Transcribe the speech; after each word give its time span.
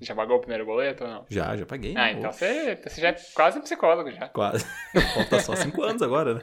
Já 0.00 0.14
pagou 0.14 0.36
o 0.36 0.40
primeiro 0.40 0.64
boleto 0.64 1.04
ou 1.04 1.10
não? 1.10 1.26
Já, 1.28 1.56
já 1.56 1.66
paguei. 1.66 1.94
Ah, 1.96 2.10
então 2.12 2.32
você, 2.32 2.78
você 2.82 3.00
já 3.00 3.08
é 3.08 3.16
quase 3.34 3.58
um 3.58 3.62
psicólogo 3.62 4.10
já. 4.10 4.28
Quase. 4.28 4.64
Falta 5.14 5.40
só 5.40 5.54
cinco 5.54 5.82
anos 5.82 6.00
agora, 6.00 6.34
né? 6.34 6.40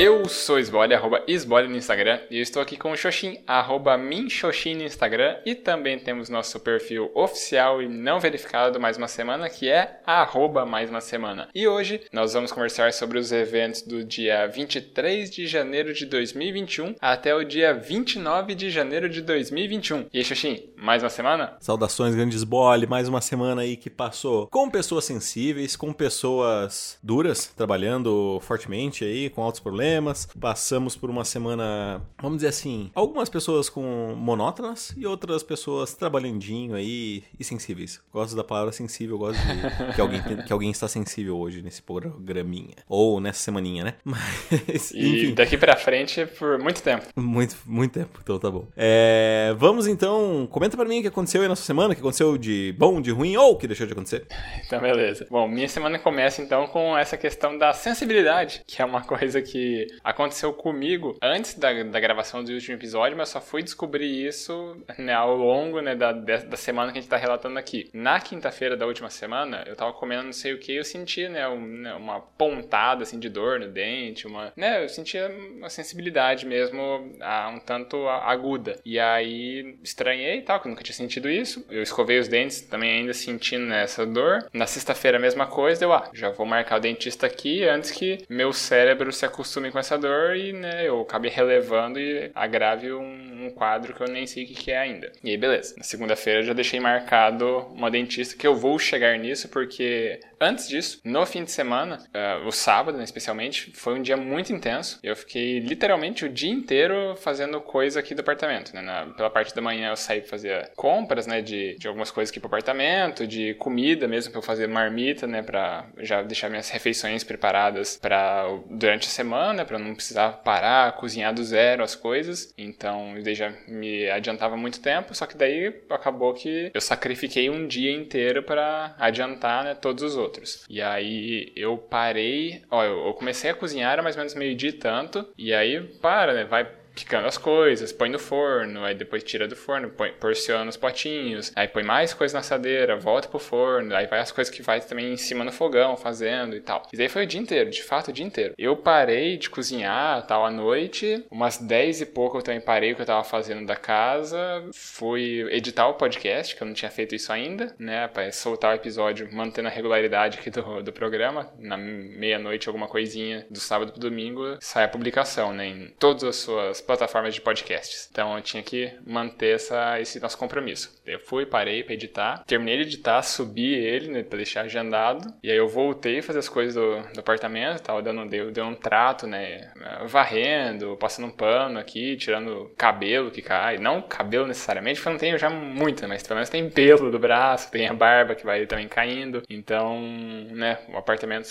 Eu 0.00 0.28
sou 0.28 0.60
Esbole, 0.60 0.94
arroba 0.94 1.24
Esbole 1.26 1.66
no 1.66 1.76
Instagram, 1.76 2.20
e 2.30 2.36
eu 2.36 2.42
estou 2.42 2.62
aqui 2.62 2.76
com 2.76 2.92
o 2.92 2.96
Xoxin, 2.96 3.40
arroba 3.44 3.98
Minxoxin 3.98 4.76
no 4.76 4.84
Instagram, 4.84 5.38
e 5.44 5.56
também 5.56 5.98
temos 5.98 6.28
nosso 6.28 6.60
perfil 6.60 7.10
oficial 7.16 7.82
e 7.82 7.88
não 7.88 8.20
verificado 8.20 8.78
mais 8.78 8.96
uma 8.96 9.08
semana, 9.08 9.50
que 9.50 9.68
é 9.68 10.00
arroba 10.06 10.64
mais 10.64 10.88
uma 10.88 11.00
semana. 11.00 11.48
E 11.52 11.66
hoje 11.66 12.02
nós 12.12 12.32
vamos 12.32 12.52
conversar 12.52 12.92
sobre 12.92 13.18
os 13.18 13.32
eventos 13.32 13.82
do 13.82 14.04
dia 14.04 14.46
23 14.46 15.32
de 15.32 15.48
janeiro 15.48 15.92
de 15.92 16.06
2021 16.06 16.94
até 17.00 17.34
o 17.34 17.42
dia 17.42 17.74
29 17.74 18.54
de 18.54 18.70
janeiro 18.70 19.08
de 19.08 19.20
2021. 19.20 20.06
E 20.12 20.18
aí, 20.18 20.24
Xoxin, 20.24 20.62
mais 20.76 21.02
uma 21.02 21.10
semana? 21.10 21.56
Saudações, 21.58 22.14
grande 22.14 22.36
Esbole, 22.36 22.86
mais 22.86 23.08
uma 23.08 23.20
semana 23.20 23.62
aí 23.62 23.76
que 23.76 23.90
passou 23.90 24.46
com 24.46 24.70
pessoas 24.70 25.06
sensíveis, 25.06 25.74
com 25.74 25.92
pessoas 25.92 26.96
duras, 27.02 27.52
trabalhando 27.56 28.38
fortemente 28.42 29.04
aí, 29.04 29.28
com 29.28 29.42
altos 29.42 29.58
problemas, 29.58 29.87
problemas. 29.88 30.28
Passamos 30.38 30.96
por 30.96 31.08
uma 31.08 31.24
semana, 31.24 32.02
vamos 32.20 32.38
dizer 32.38 32.48
assim, 32.48 32.90
algumas 32.94 33.28
pessoas 33.28 33.68
com 33.68 34.14
monótonas 34.16 34.94
e 34.96 35.06
outras 35.06 35.42
pessoas 35.42 35.94
trabalhandinho 35.94 36.74
aí 36.74 37.24
e 37.38 37.44
sensíveis. 37.44 38.00
Gosto 38.12 38.36
da 38.36 38.44
palavra 38.44 38.72
sensível, 38.72 39.16
gosto 39.16 39.40
de 39.40 39.94
que 39.94 40.00
alguém, 40.00 40.22
que 40.46 40.52
alguém 40.52 40.70
está 40.70 40.86
sensível 40.86 41.38
hoje 41.38 41.62
nesse 41.62 41.82
programinha. 41.82 42.76
Ou 42.88 43.20
nessa 43.20 43.40
semaninha, 43.40 43.84
né? 43.84 43.94
Mas, 44.04 44.90
e 44.92 45.24
enfim. 45.24 45.34
daqui 45.34 45.56
pra 45.56 45.76
frente 45.76 46.26
por 46.26 46.58
muito 46.58 46.82
tempo. 46.82 47.06
Muito, 47.16 47.56
muito 47.64 47.92
tempo, 47.92 48.18
então 48.22 48.38
tá 48.38 48.50
bom. 48.50 48.66
É, 48.76 49.54
vamos 49.56 49.86
então, 49.86 50.46
comenta 50.50 50.76
pra 50.76 50.86
mim 50.86 50.98
o 50.98 51.02
que 51.02 51.08
aconteceu 51.08 51.42
aí 51.42 51.48
nessa 51.48 51.62
semana, 51.62 51.92
o 51.92 51.94
que 51.94 52.00
aconteceu 52.00 52.36
de 52.36 52.74
bom, 52.78 53.00
de 53.00 53.10
ruim 53.10 53.36
ou 53.36 53.52
o 53.52 53.56
que 53.56 53.66
deixou 53.66 53.86
de 53.86 53.92
acontecer. 53.92 54.26
Então, 54.66 54.80
beleza. 54.80 55.26
Bom, 55.30 55.48
minha 55.48 55.68
semana 55.68 55.98
começa 55.98 56.42
então 56.42 56.66
com 56.66 56.96
essa 56.96 57.16
questão 57.16 57.56
da 57.56 57.72
sensibilidade, 57.72 58.62
que 58.66 58.82
é 58.82 58.84
uma 58.84 59.02
coisa 59.02 59.40
que 59.40 59.77
aconteceu 60.02 60.52
comigo 60.52 61.16
antes 61.22 61.54
da, 61.54 61.82
da 61.82 62.00
gravação 62.00 62.42
do 62.42 62.52
último 62.52 62.76
episódio, 62.76 63.16
mas 63.16 63.28
só 63.28 63.40
fui 63.40 63.62
descobrir 63.62 64.26
isso 64.26 64.76
né, 64.98 65.12
ao 65.12 65.36
longo 65.36 65.80
né, 65.80 65.94
da, 65.94 66.12
da 66.12 66.56
semana 66.56 66.92
que 66.92 66.98
a 66.98 67.00
gente 67.00 67.10
tá 67.10 67.16
relatando 67.16 67.58
aqui. 67.58 67.88
Na 67.92 68.20
quinta-feira 68.20 68.76
da 68.76 68.86
última 68.86 69.10
semana, 69.10 69.64
eu 69.66 69.76
tava 69.76 69.92
comendo 69.92 70.24
não 70.24 70.32
sei 70.32 70.52
o 70.52 70.58
que 70.58 70.72
e 70.72 70.76
eu 70.76 70.84
senti, 70.84 71.28
né, 71.28 71.46
um, 71.48 71.60
né, 71.60 71.94
uma 71.94 72.20
pontada 72.20 73.02
assim 73.02 73.18
de 73.18 73.28
dor 73.28 73.60
no 73.60 73.68
dente, 73.68 74.26
uma, 74.26 74.52
né, 74.56 74.84
eu 74.84 74.88
sentia 74.88 75.28
uma 75.56 75.70
sensibilidade 75.70 76.46
mesmo 76.46 77.12
a, 77.20 77.48
um 77.48 77.58
tanto 77.58 78.08
aguda. 78.08 78.78
E 78.84 78.98
aí 78.98 79.78
estranhei 79.82 80.38
e 80.38 80.42
tal, 80.42 80.60
que 80.60 80.68
eu 80.68 80.70
nunca 80.70 80.82
tinha 80.82 80.94
sentido 80.94 81.28
isso. 81.28 81.64
Eu 81.70 81.82
escovei 81.82 82.18
os 82.18 82.28
dentes 82.28 82.60
também 82.60 83.00
ainda 83.00 83.14
sentindo 83.14 83.66
né, 83.66 83.82
essa 83.82 84.06
dor. 84.06 84.46
Na 84.52 84.66
sexta-feira 84.66 85.18
a 85.18 85.20
mesma 85.20 85.46
coisa, 85.46 85.84
eu, 85.84 85.92
ah, 85.92 86.08
já 86.12 86.30
vou 86.30 86.46
marcar 86.46 86.76
o 86.76 86.80
dentista 86.80 87.26
aqui 87.26 87.64
antes 87.64 87.90
que 87.90 88.24
meu 88.28 88.52
cérebro 88.52 89.12
se 89.12 89.24
acostume 89.24 89.67
com 89.70 89.78
essa 89.78 89.98
dor 89.98 90.36
e, 90.36 90.52
né, 90.52 90.88
eu 90.88 91.00
acabei 91.00 91.30
relevando 91.30 91.98
e 91.98 92.30
agrave 92.34 92.92
um 92.92 93.27
quadro 93.58 93.92
que 93.92 94.00
eu 94.00 94.08
nem 94.08 94.26
sei 94.26 94.44
o 94.44 94.46
que, 94.46 94.54
que 94.54 94.70
é 94.70 94.78
ainda. 94.78 95.12
E 95.22 95.30
aí, 95.30 95.36
beleza. 95.36 95.74
Na 95.76 95.82
segunda-feira 95.82 96.40
eu 96.40 96.44
já 96.44 96.52
deixei 96.52 96.78
marcado 96.78 97.66
uma 97.72 97.90
dentista 97.90 98.36
que 98.36 98.46
eu 98.46 98.54
vou 98.54 98.78
chegar 98.78 99.18
nisso 99.18 99.48
porque 99.48 100.20
antes 100.40 100.68
disso, 100.68 101.00
no 101.04 101.26
fim 101.26 101.44
de 101.44 101.50
semana, 101.50 101.98
uh, 102.14 102.46
o 102.46 102.52
sábado, 102.52 102.96
né, 102.96 103.04
especialmente, 103.04 103.72
foi 103.74 103.94
um 103.94 104.02
dia 104.02 104.16
muito 104.16 104.52
intenso. 104.52 105.00
Eu 105.02 105.16
fiquei 105.16 105.58
literalmente 105.58 106.24
o 106.24 106.28
dia 106.28 106.50
inteiro 106.50 107.16
fazendo 107.16 107.60
coisa 107.60 108.00
aqui 108.00 108.14
do 108.14 108.20
apartamento, 108.20 108.72
né? 108.74 108.80
Na, 108.80 109.06
pela 109.06 109.30
parte 109.30 109.54
da 109.54 109.60
manhã 109.60 109.90
eu 109.90 109.96
saí 109.96 110.20
pra 110.20 110.30
fazer 110.30 110.70
compras, 110.76 111.26
né, 111.26 111.42
de, 111.42 111.76
de 111.76 111.88
algumas 111.88 112.10
coisas 112.10 112.30
aqui 112.30 112.38
pro 112.38 112.46
apartamento, 112.46 113.26
de 113.26 113.54
comida 113.54 114.06
mesmo 114.06 114.30
pra 114.30 114.38
eu 114.38 114.42
fazer 114.42 114.68
marmita, 114.68 115.26
né, 115.26 115.42
pra 115.42 115.86
já 115.98 116.22
deixar 116.22 116.48
minhas 116.48 116.70
refeições 116.70 117.24
preparadas 117.24 117.96
para 117.96 118.46
durante 118.70 119.08
a 119.08 119.10
semana 119.10 119.64
para 119.64 119.78
não 119.78 119.94
precisar 119.94 120.30
parar, 120.44 120.92
cozinhar 120.92 121.32
do 121.34 121.42
zero 121.42 121.82
as 121.82 121.94
coisas. 121.94 122.52
Então, 122.56 123.14
isso 123.14 123.24
daí 123.24 123.34
me 123.66 124.08
adiantava 124.10 124.56
muito 124.56 124.80
tempo, 124.80 125.14
só 125.14 125.26
que 125.26 125.36
daí 125.36 125.74
acabou 125.90 126.34
que 126.34 126.70
eu 126.72 126.80
sacrifiquei 126.80 127.50
um 127.50 127.66
dia 127.66 127.92
inteiro 127.92 128.42
para 128.42 128.94
adiantar, 128.98 129.64
né, 129.64 129.74
todos 129.74 130.02
os 130.02 130.16
outros. 130.16 130.64
E 130.68 130.80
aí 130.82 131.52
eu 131.56 131.76
parei, 131.76 132.62
ó, 132.70 132.84
eu 132.84 133.14
comecei 133.14 133.50
a 133.50 133.54
cozinhar 133.54 133.92
era 133.92 134.02
mais 134.02 134.16
ou 134.16 134.20
menos 134.20 134.34
meio-dia 134.34 134.72
tanto, 134.72 135.26
e 135.36 135.52
aí 135.52 135.80
para, 136.00 136.32
né, 136.34 136.44
vai 136.44 136.68
picando 136.98 137.28
as 137.28 137.38
coisas, 137.38 137.92
põe 137.92 138.08
no 138.08 138.18
forno, 138.18 138.84
aí 138.84 138.94
depois 138.94 139.22
tira 139.22 139.46
do 139.46 139.54
forno, 139.54 139.88
põe, 139.88 140.12
porciona 140.12 140.68
os 140.68 140.76
potinhos, 140.76 141.52
aí 141.54 141.68
põe 141.68 141.84
mais 141.84 142.12
coisa 142.12 142.34
na 142.34 142.40
assadeira, 142.40 142.96
volta 142.96 143.28
pro 143.28 143.38
forno, 143.38 143.94
aí 143.94 144.06
vai 144.06 144.18
as 144.18 144.32
coisas 144.32 144.52
que 144.52 144.62
vai 144.62 144.80
também 144.80 145.12
em 145.12 145.16
cima 145.16 145.44
no 145.44 145.52
fogão 145.52 145.96
fazendo 145.96 146.56
e 146.56 146.60
tal. 146.60 146.82
E 146.92 146.96
daí 146.96 147.08
foi 147.08 147.22
o 147.22 147.26
dia 147.26 147.40
inteiro, 147.40 147.70
de 147.70 147.82
fato 147.82 148.08
o 148.08 148.12
dia 148.12 148.26
inteiro. 148.26 148.54
Eu 148.58 148.76
parei 148.76 149.36
de 149.36 149.48
cozinhar 149.48 150.26
tal 150.26 150.44
à 150.44 150.50
noite, 150.50 151.24
umas 151.30 151.58
10 151.58 152.00
e 152.00 152.06
pouco 152.06 152.38
eu 152.38 152.42
também 152.42 152.60
parei 152.60 152.92
o 152.92 152.96
que 152.96 153.02
eu 153.02 153.06
tava 153.06 153.22
fazendo 153.22 153.64
da 153.64 153.76
casa, 153.76 154.38
fui 154.74 155.46
editar 155.50 155.86
o 155.86 155.94
podcast, 155.94 156.56
que 156.56 156.62
eu 156.62 156.66
não 156.66 156.74
tinha 156.74 156.90
feito 156.90 157.14
isso 157.14 157.32
ainda, 157.32 157.74
né, 157.78 158.08
para 158.08 158.32
soltar 158.32 158.72
o 158.72 158.74
episódio 158.74 159.28
mantendo 159.32 159.68
a 159.68 159.70
regularidade 159.70 160.38
aqui 160.38 160.50
do, 160.50 160.82
do 160.82 160.92
programa, 160.92 161.48
na 161.58 161.76
meia-noite 161.76 162.68
alguma 162.68 162.88
coisinha 162.88 163.46
do 163.48 163.60
sábado 163.60 163.92
pro 163.92 164.00
domingo 164.00 164.56
sai 164.60 164.84
a 164.84 164.88
publicação, 164.88 165.52
né, 165.52 165.68
em 165.68 165.94
todas 165.98 166.24
as 166.24 166.36
suas 166.36 166.80
plataformas 166.88 167.34
de 167.34 167.42
podcasts. 167.42 168.08
Então 168.10 168.34
eu 168.34 168.42
tinha 168.42 168.62
que 168.62 168.90
manter 169.06 169.56
essa, 169.56 170.00
esse 170.00 170.18
nosso 170.18 170.38
compromisso. 170.38 170.98
Eu 171.06 171.20
fui, 171.20 171.44
parei 171.44 171.84
para 171.84 171.92
editar, 171.92 172.42
terminei 172.46 172.78
de 172.78 172.84
editar, 172.84 173.22
subi 173.22 173.74
ele 173.74 174.08
né, 174.08 174.22
para 174.22 174.38
deixar 174.38 174.62
agendado, 174.62 175.32
e 175.42 175.50
aí 175.50 175.56
eu 175.58 175.68
voltei 175.68 176.20
a 176.20 176.22
fazer 176.22 176.38
as 176.38 176.48
coisas 176.48 176.74
do, 176.74 177.12
do 177.12 177.20
apartamento, 177.20 177.82
tava 177.82 178.00
dando, 178.00 178.26
deu, 178.26 178.50
deu 178.50 178.64
um 178.64 178.74
trato, 178.74 179.26
né, 179.26 179.70
varrendo, 180.06 180.96
passando 180.96 181.28
um 181.28 181.30
pano 181.30 181.78
aqui, 181.78 182.16
tirando 182.16 182.72
cabelo 182.76 183.30
que 183.30 183.42
cai. 183.42 183.76
Não 183.76 184.00
cabelo 184.00 184.46
necessariamente, 184.46 184.96
porque 184.96 185.08
eu 185.08 185.12
não 185.12 185.20
tenho 185.20 185.38
já 185.38 185.50
muito, 185.50 186.08
mas 186.08 186.22
pelo 186.22 186.36
menos 186.36 186.48
tem 186.48 186.70
pelo 186.70 187.10
do 187.10 187.18
braço, 187.18 187.70
tem 187.70 187.86
a 187.86 187.92
barba 187.92 188.34
que 188.34 188.46
vai 188.46 188.64
também 188.66 188.88
caindo. 188.88 189.42
Então, 189.50 190.00
né, 190.00 190.78
o 190.88 190.96
apartamento 190.96 191.48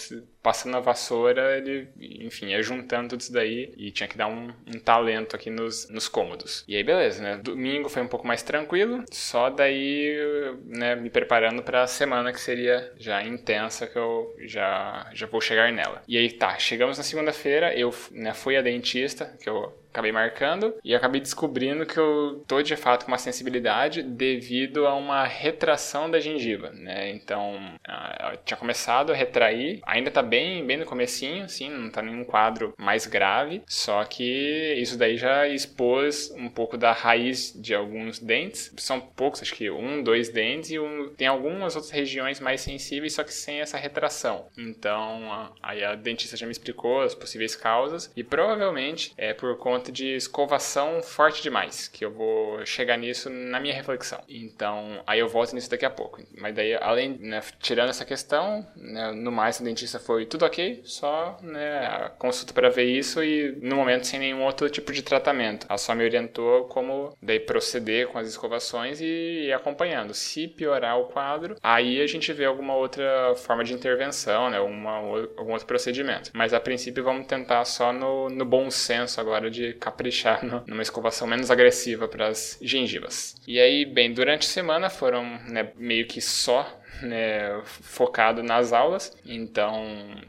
passando 0.47 0.77
a 0.77 0.79
vassoura, 0.79 1.57
ele, 1.57 1.89
enfim, 1.99 2.51
ia 2.51 2.63
juntando 2.63 3.09
tudo 3.09 3.19
isso 3.19 3.33
daí 3.33 3.73
e 3.75 3.91
tinha 3.91 4.07
que 4.07 4.17
dar 4.17 4.27
um, 4.27 4.47
um 4.65 4.79
talento 4.79 5.35
aqui 5.35 5.49
nos, 5.49 5.89
nos 5.89 6.07
cômodos. 6.07 6.63
E 6.65 6.73
aí, 6.73 6.85
beleza, 6.85 7.21
né? 7.21 7.37
Domingo 7.43 7.89
foi 7.89 8.01
um 8.01 8.07
pouco 8.07 8.25
mais 8.25 8.41
tranquilo, 8.43 9.03
só 9.11 9.49
daí, 9.49 10.15
né, 10.63 10.95
me 10.95 11.09
preparando 11.09 11.61
para 11.61 11.83
a 11.83 11.87
semana 11.87 12.31
que 12.31 12.39
seria 12.39 12.93
já 12.97 13.21
intensa, 13.23 13.87
que 13.87 13.97
eu 13.97 14.33
já, 14.39 15.09
já 15.13 15.27
vou 15.27 15.41
chegar 15.41 15.69
nela. 15.73 16.01
E 16.07 16.17
aí, 16.17 16.31
tá, 16.31 16.57
chegamos 16.57 16.97
na 16.97 17.03
segunda-feira, 17.03 17.77
eu 17.77 17.93
né, 18.09 18.33
fui 18.33 18.55
a 18.55 18.61
dentista, 18.61 19.35
que 19.43 19.49
eu 19.49 19.77
acabei 19.97 20.11
marcando 20.11 20.75
e 20.83 20.93
acabei 20.93 21.19
descobrindo 21.19 21.85
que 21.85 21.97
eu 21.97 22.43
tô 22.47 22.61
de 22.61 22.75
fato 22.75 23.05
com 23.05 23.11
uma 23.11 23.17
sensibilidade 23.17 24.03
devido 24.03 24.85
a 24.85 24.93
uma 24.93 25.25
retração 25.25 26.09
da 26.09 26.19
gengiva, 26.19 26.69
né? 26.69 27.09
Então, 27.09 27.57
ah, 27.87 28.37
tinha 28.45 28.57
começado 28.57 29.11
a 29.11 29.15
retrair, 29.15 29.79
ainda 29.83 30.11
tá 30.11 30.21
bem, 30.21 30.63
bem 30.65 30.77
no 30.77 30.85
comecinho, 30.85 31.45
assim, 31.45 31.69
não 31.69 31.89
tá 31.89 32.03
nenhum 32.03 32.23
quadro 32.23 32.75
mais 32.77 33.07
grave, 33.07 33.63
só 33.65 34.03
que 34.03 34.75
isso 34.77 34.97
daí 34.97 35.17
já 35.17 35.47
expôs 35.47 36.31
um 36.37 36.47
pouco 36.47 36.77
da 36.77 36.91
raiz 36.91 37.51
de 37.59 37.73
alguns 37.73 38.19
dentes. 38.19 38.71
São 38.77 38.99
poucos, 38.99 39.41
acho 39.41 39.55
que 39.55 39.71
um, 39.71 40.03
dois 40.03 40.29
dentes 40.29 40.69
e 40.69 40.79
um, 40.79 41.09
tem 41.15 41.27
algumas 41.27 41.75
outras 41.75 41.91
regiões 41.91 42.39
mais 42.39 42.61
sensíveis, 42.61 43.13
só 43.13 43.23
que 43.23 43.33
sem 43.33 43.61
essa 43.61 43.77
retração. 43.77 44.47
Então, 44.55 45.51
aí 45.63 45.83
a 45.83 45.95
dentista 45.95 46.37
já 46.37 46.45
me 46.45 46.51
explicou 46.51 47.01
as 47.01 47.15
possíveis 47.15 47.55
causas 47.55 48.11
e 48.15 48.23
provavelmente 48.23 49.13
é 49.17 49.33
por 49.33 49.57
conta 49.57 49.86
de 49.91 50.15
escovação 50.15 51.01
forte 51.01 51.41
demais, 51.41 51.87
que 51.87 52.03
eu 52.03 52.11
vou 52.11 52.65
chegar 52.65 52.97
nisso 52.97 53.29
na 53.29 53.59
minha 53.59 53.73
reflexão. 53.73 54.21
Então, 54.27 55.01
aí 55.05 55.19
eu 55.19 55.27
volto 55.27 55.53
nisso 55.53 55.69
daqui 55.69 55.85
a 55.85 55.89
pouco. 55.89 56.21
Mas 56.37 56.55
daí, 56.55 56.75
além, 56.75 57.17
né, 57.19 57.41
tirando 57.59 57.89
essa 57.89 58.05
questão, 58.05 58.65
né, 58.75 59.11
no 59.11 59.31
mais, 59.31 59.59
o 59.59 59.63
dentista 59.63 59.99
foi 59.99 60.25
tudo 60.25 60.45
ok, 60.45 60.81
só 60.83 61.37
né, 61.41 61.85
a 61.85 62.09
consulta 62.09 62.53
para 62.53 62.69
ver 62.69 62.85
isso 62.85 63.23
e 63.23 63.55
no 63.61 63.75
momento 63.75 64.07
sem 64.07 64.19
nenhum 64.19 64.43
outro 64.43 64.69
tipo 64.69 64.91
de 64.91 65.01
tratamento. 65.01 65.65
Ela 65.69 65.77
só 65.77 65.93
me 65.93 66.03
orientou 66.03 66.65
como 66.65 67.15
daí 67.21 67.39
proceder 67.39 68.07
com 68.07 68.17
as 68.17 68.27
escovações 68.27 68.99
e 69.01 69.45
ir 69.47 69.53
acompanhando. 69.53 70.13
Se 70.13 70.47
piorar 70.47 70.99
o 70.99 71.05
quadro, 71.05 71.55
aí 71.61 72.01
a 72.01 72.07
gente 72.07 72.31
vê 72.33 72.45
alguma 72.45 72.75
outra 72.75 73.33
forma 73.35 73.63
de 73.63 73.73
intervenção, 73.73 74.49
né, 74.49 74.59
uma, 74.59 74.97
algum 75.37 75.51
outro 75.51 75.67
procedimento. 75.67 76.31
Mas 76.33 76.53
a 76.53 76.59
princípio 76.59 77.03
vamos 77.03 77.27
tentar 77.27 77.63
só 77.65 77.91
no, 77.91 78.29
no 78.29 78.45
bom 78.45 78.69
senso 78.69 79.19
agora 79.19 79.49
de 79.49 79.66
caprichar 79.73 80.45
no, 80.45 80.63
numa 80.67 80.81
escovação 80.81 81.27
menos 81.27 81.51
agressiva 81.51 82.07
para 82.07 82.27
as 82.27 82.57
gengivas. 82.61 83.35
E 83.47 83.59
aí, 83.59 83.85
bem, 83.85 84.13
durante 84.13 84.47
a 84.47 84.49
semana 84.49 84.89
foram 84.89 85.23
né, 85.47 85.71
meio 85.75 86.05
que 86.05 86.21
só 86.21 86.81
né, 87.01 87.61
focado 87.63 88.43
nas 88.43 88.73
aulas. 88.73 89.15
Então, 89.25 89.85